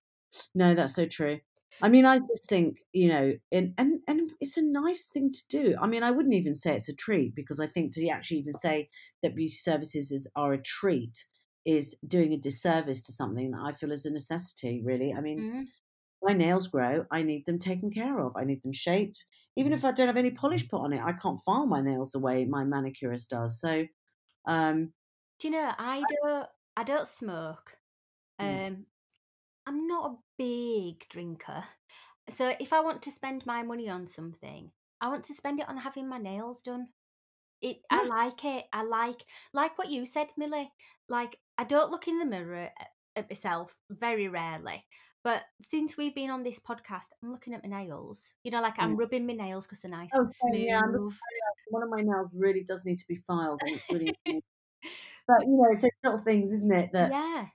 [0.55, 1.41] no, that's so true.
[1.83, 5.43] I mean, I just think you know, and and and it's a nice thing to
[5.49, 5.77] do.
[5.81, 8.53] I mean, I wouldn't even say it's a treat because I think to actually even
[8.55, 8.91] say
[9.23, 11.27] that beauty services is are a treat
[11.67, 14.83] is doing a disservice to something that I feel is a necessity.
[14.85, 15.73] Really, I mean, Mm,
[16.23, 17.07] my nails grow.
[17.11, 18.37] I need them taken care of.
[18.37, 19.25] I need them shaped.
[19.57, 22.13] Even if I don't have any polish put on it, I can't file my nails
[22.13, 23.61] the way my manicurist does.
[23.61, 23.87] So,
[24.47, 24.93] um,
[25.39, 26.47] Do you know I don't
[26.77, 27.77] I don't smoke.
[28.41, 28.67] Mm.
[28.69, 28.87] Um
[29.67, 31.65] I'm not a big drinker.
[32.31, 35.69] So if I want to spend my money on something, I want to spend it
[35.69, 36.89] on having my nails done.
[37.63, 38.65] It I like it.
[38.73, 40.73] I like like what you said, Millie.
[41.09, 42.71] Like I don't look in the mirror
[43.17, 44.85] at, myself very rarely.
[45.23, 48.33] But since we've been on this podcast, I'm looking at my nails.
[48.43, 48.97] You know, like I'm Yeah.
[48.97, 51.17] rubbing my nails because they're nice Oh, and same, yeah, I'm smooth.
[51.69, 54.15] one of my nails really does need to be filed, and it's really.
[55.29, 56.91] but you know, it's those little things, isn't it?
[56.93, 57.47] That yeah.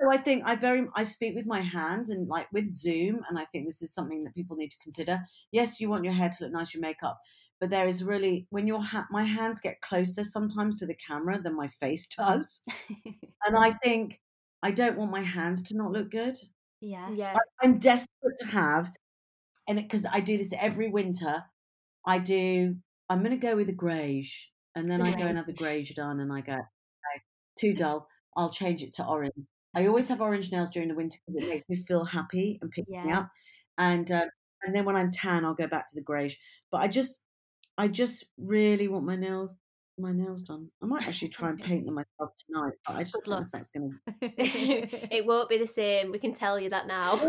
[0.00, 3.38] So I think I very I speak with my hands and like with Zoom, and
[3.38, 5.20] I think this is something that people need to consider.
[5.52, 7.20] Yes, you want your hair to look nice, your makeup,
[7.60, 11.40] but there is really when your ha- my hands get closer sometimes to the camera
[11.40, 12.62] than my face does,
[13.46, 14.20] and I think
[14.64, 16.36] I don't want my hands to not look good.
[16.80, 17.10] yeah.
[17.12, 17.34] Yeah.
[17.38, 18.92] I- I'm desperate to have,
[19.68, 21.44] and because I do this every winter,
[22.06, 22.76] I do.
[23.10, 24.32] I'm going to go with a greige,
[24.74, 25.88] and then I go and have the Greige.
[25.90, 27.18] greige done, and I go, okay,
[27.58, 28.08] too dull.
[28.36, 29.34] I'll change it to orange.
[29.76, 32.70] I always have orange nails during the winter because it makes me feel happy and
[32.70, 33.28] pick me up,
[33.78, 34.26] and uh,
[34.62, 36.36] and then when I'm tan, I'll go back to the greige.
[36.70, 37.22] But I just,
[37.78, 39.50] I just really want my nails.
[39.96, 40.68] My nails done.
[40.82, 43.44] I might actually try and paint them myself tonight, but I just Good know luck.
[43.46, 43.90] if that's going
[44.20, 44.28] to.
[45.14, 46.10] it won't be the same.
[46.10, 47.20] We can tell you that now.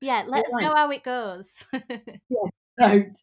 [0.00, 0.62] yeah, let us right.
[0.64, 1.56] know how it goes.
[1.72, 3.18] yes, Don't.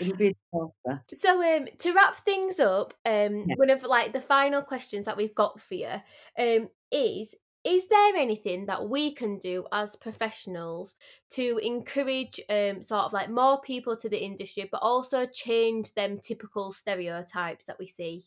[0.00, 1.04] It'll be a disaster.
[1.14, 3.54] So um to wrap things up, um Yeah.
[3.56, 5.92] one of like the final questions that we've got for you
[6.38, 7.34] um is
[7.68, 10.94] is there anything that we can do as professionals
[11.30, 16.18] to encourage um sort of like more people to the industry but also change them
[16.18, 18.24] typical stereotypes that we see?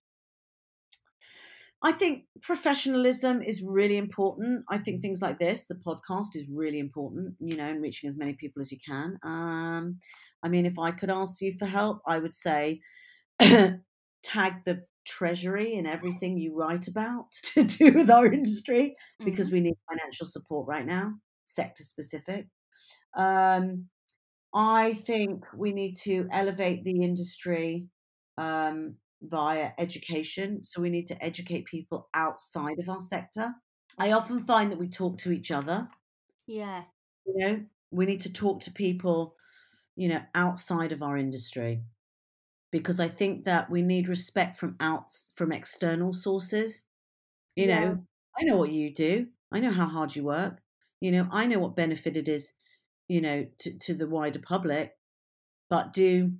[1.84, 4.66] I think professionalism is really important.
[4.70, 7.36] I think things like this, the podcast, is really important.
[7.40, 9.18] You know, and reaching as many people as you can.
[9.24, 9.98] Um,
[10.44, 12.82] I mean, if I could ask you for help, I would say
[13.40, 19.60] tag the treasury in everything you write about to do with our industry because we
[19.60, 21.14] need financial support right now,
[21.46, 22.48] sector specific.
[23.16, 23.88] Um,
[24.54, 27.88] I think we need to elevate the industry
[28.38, 30.64] um, via education.
[30.64, 33.54] So we need to educate people outside of our sector.
[33.98, 35.88] I often find that we talk to each other.
[36.48, 36.84] yeah.
[37.26, 39.36] You know, we need to talk to people,
[39.96, 41.84] you know, outside of our industry
[42.72, 46.86] because I think that we need respect from out from external sources.
[47.56, 47.68] You Yeah.
[47.68, 48.08] know,
[48.38, 49.30] I know what you do.
[49.52, 50.62] I know how hard you work.
[51.02, 52.54] You know, I know what benefit it is,
[53.08, 54.98] you know, to, to the wider public.
[55.70, 56.40] But do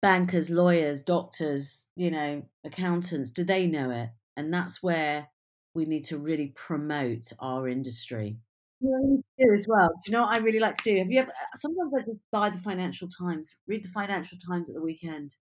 [0.00, 4.10] bankers, lawyers, doctors, you know, accountants, do they know it?
[4.36, 5.28] And that's where
[5.74, 8.38] we need to really promote our industry.
[8.82, 9.88] You know what I do as well.
[9.88, 10.98] Do you know what I really like to do?
[10.98, 11.30] Have you ever?
[11.30, 15.36] uh, Sometimes I just buy the Financial Times, read the Financial Times at the weekend.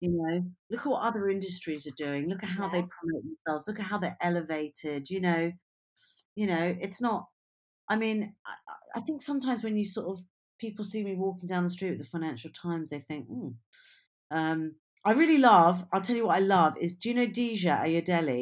[0.00, 2.28] You know, look at what other industries are doing.
[2.28, 3.68] Look at how they promote themselves.
[3.68, 5.10] Look at how they're elevated.
[5.10, 5.52] You know,
[6.36, 7.26] you know, it's not.
[7.88, 10.24] I mean, I, I- think sometimes when you sort of
[10.60, 13.50] people see me walking down the street with the Financial Times, they think, hmm.
[14.30, 15.86] Um, I really love.
[15.92, 16.94] I'll tell you what I love is.
[16.96, 17.84] Do you know Deja?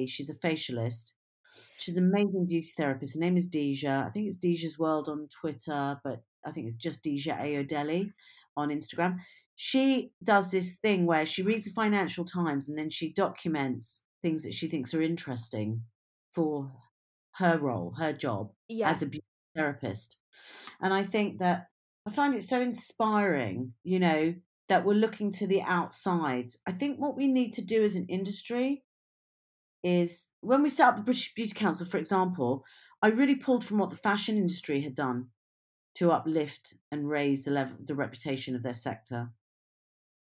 [0.08, 1.12] She's a facialist.
[1.82, 3.14] She's an amazing beauty therapist.
[3.14, 4.04] Her name is Deja.
[4.06, 8.12] I think it's Deja's World on Twitter, but I think it's just Deja Ayodele
[8.56, 9.18] on Instagram.
[9.56, 14.44] She does this thing where she reads the Financial Times and then she documents things
[14.44, 15.82] that she thinks are interesting
[16.32, 16.70] for
[17.32, 18.90] her role, her job Yeah.
[18.90, 19.26] as a beauty
[19.56, 20.18] therapist.
[20.80, 21.66] And I think that
[22.06, 24.34] I find it so inspiring, you know,
[24.68, 26.52] that we're looking to the outside.
[26.66, 28.84] I think what we need to do as an industry
[29.82, 32.64] is when we set up the British Beauty Council, for example,
[33.02, 35.26] I really pulled from what the fashion industry had done
[35.96, 39.30] to uplift and raise the level, the reputation of their sector.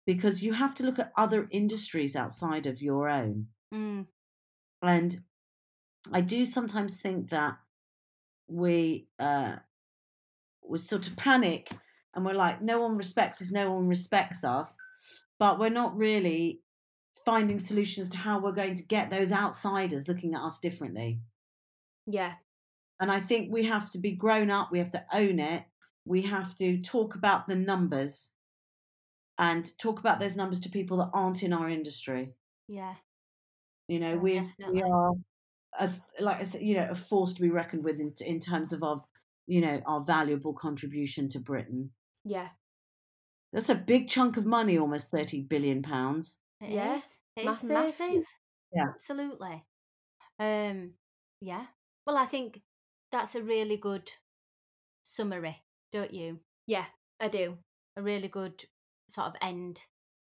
[0.05, 3.47] Because you have to look at other industries outside of your own.
[3.73, 4.07] Mm.
[4.81, 5.21] And
[6.11, 7.57] I do sometimes think that
[8.47, 9.55] we uh,
[10.67, 11.71] we sort of panic
[12.13, 14.77] and we're like, no one respects us, no one respects us,
[15.39, 16.61] but we're not really
[17.25, 21.19] finding solutions to how we're going to get those outsiders looking at us differently.
[22.05, 22.33] Yeah.
[22.99, 25.63] And I think we have to be grown up, we have to own it,
[26.05, 28.29] we have to talk about the numbers
[29.37, 32.33] and talk about those numbers to people that aren't in our industry.
[32.67, 32.95] Yeah.
[33.87, 35.11] You know, Yeah, we we are
[35.79, 38.73] a, like I said, you know, a force to be reckoned with in in terms
[38.73, 39.03] of our,
[39.47, 41.91] you know, our valuable contribution to Britain.
[42.23, 42.49] Yeah.
[43.51, 46.37] That's a big chunk of money, almost thirty billion pounds.
[46.63, 47.03] It Yeah, is.
[47.35, 47.69] It is massive.
[47.69, 48.23] massive.
[48.73, 48.87] Yeah.
[48.93, 49.63] Absolutely.
[50.39, 50.93] Um
[51.41, 51.65] yeah.
[52.05, 52.61] Well I think
[53.11, 54.11] that's a really good
[55.03, 55.57] summary,
[55.91, 56.39] don't you?
[56.67, 56.85] Yeah,
[57.19, 57.57] I do.
[57.97, 58.63] A really good
[59.09, 59.81] sort of end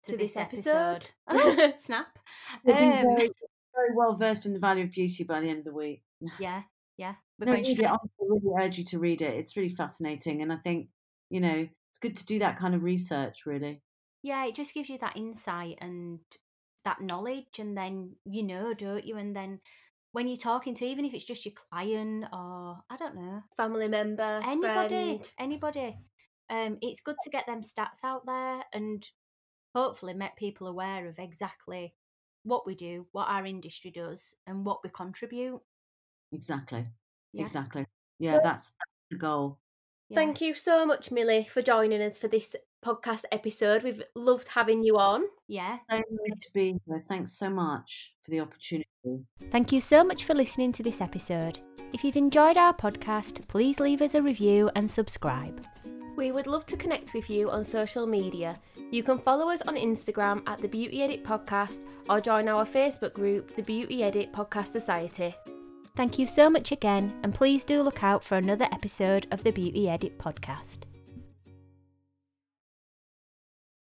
[0.04, 1.06] to, To this, this episode.
[1.28, 1.74] episode.
[1.78, 2.18] Snap.
[2.64, 3.30] We'll Um, very,
[3.74, 6.02] very well versed in the value of beauty by the end of the week.
[6.38, 6.62] yeah,
[6.96, 7.14] yeah.
[7.38, 7.84] We're No, going it.
[7.84, 9.34] I really urge you to read it.
[9.34, 10.88] It's really fascinating, and I think
[11.30, 13.46] you know it's good to do that kind of research.
[13.46, 13.82] Really,
[14.26, 16.18] yeah, it just gives you that insight and
[16.84, 19.16] that knowledge, and then you know, don't you?
[19.16, 19.60] And then
[20.12, 23.86] when you're talking to, even if it's just your client or I don't know, Family
[23.86, 25.32] member, anybody, friend.
[25.38, 25.96] anybody,
[26.50, 29.08] um, it's good to get them stats out there and
[29.74, 31.94] hopefully make people aware of exactly
[32.42, 35.60] what we do, what our industry does, and what we contribute.
[36.32, 36.86] exactly,
[37.32, 37.42] Yeah.
[37.42, 37.86] exactly.
[38.18, 39.58] Yeah, that's, that's the goal.
[40.08, 40.16] Yeah.
[40.16, 43.82] Thank you so much, Millie, for joining us for this podcast episode.
[43.82, 45.24] We've loved having you on.
[45.48, 45.78] Yeah.
[45.90, 47.04] So nice to be here.
[47.08, 48.86] Thanks so much for the opportunity.
[49.50, 51.60] Thank you so much for listening to this episode.
[51.92, 55.64] If you've enjoyed our podcast, please leave us a review and subscribe.
[56.16, 58.58] We would love to connect with you on social media.
[58.90, 63.12] You can follow us on Instagram at the Beauty Edit Podcast or join our Facebook
[63.12, 65.34] group, the Beauty Edit Podcast Society.
[65.94, 69.50] Thank you so much again, and please do look out for another episode of the
[69.50, 70.85] Beauty Edit podcast.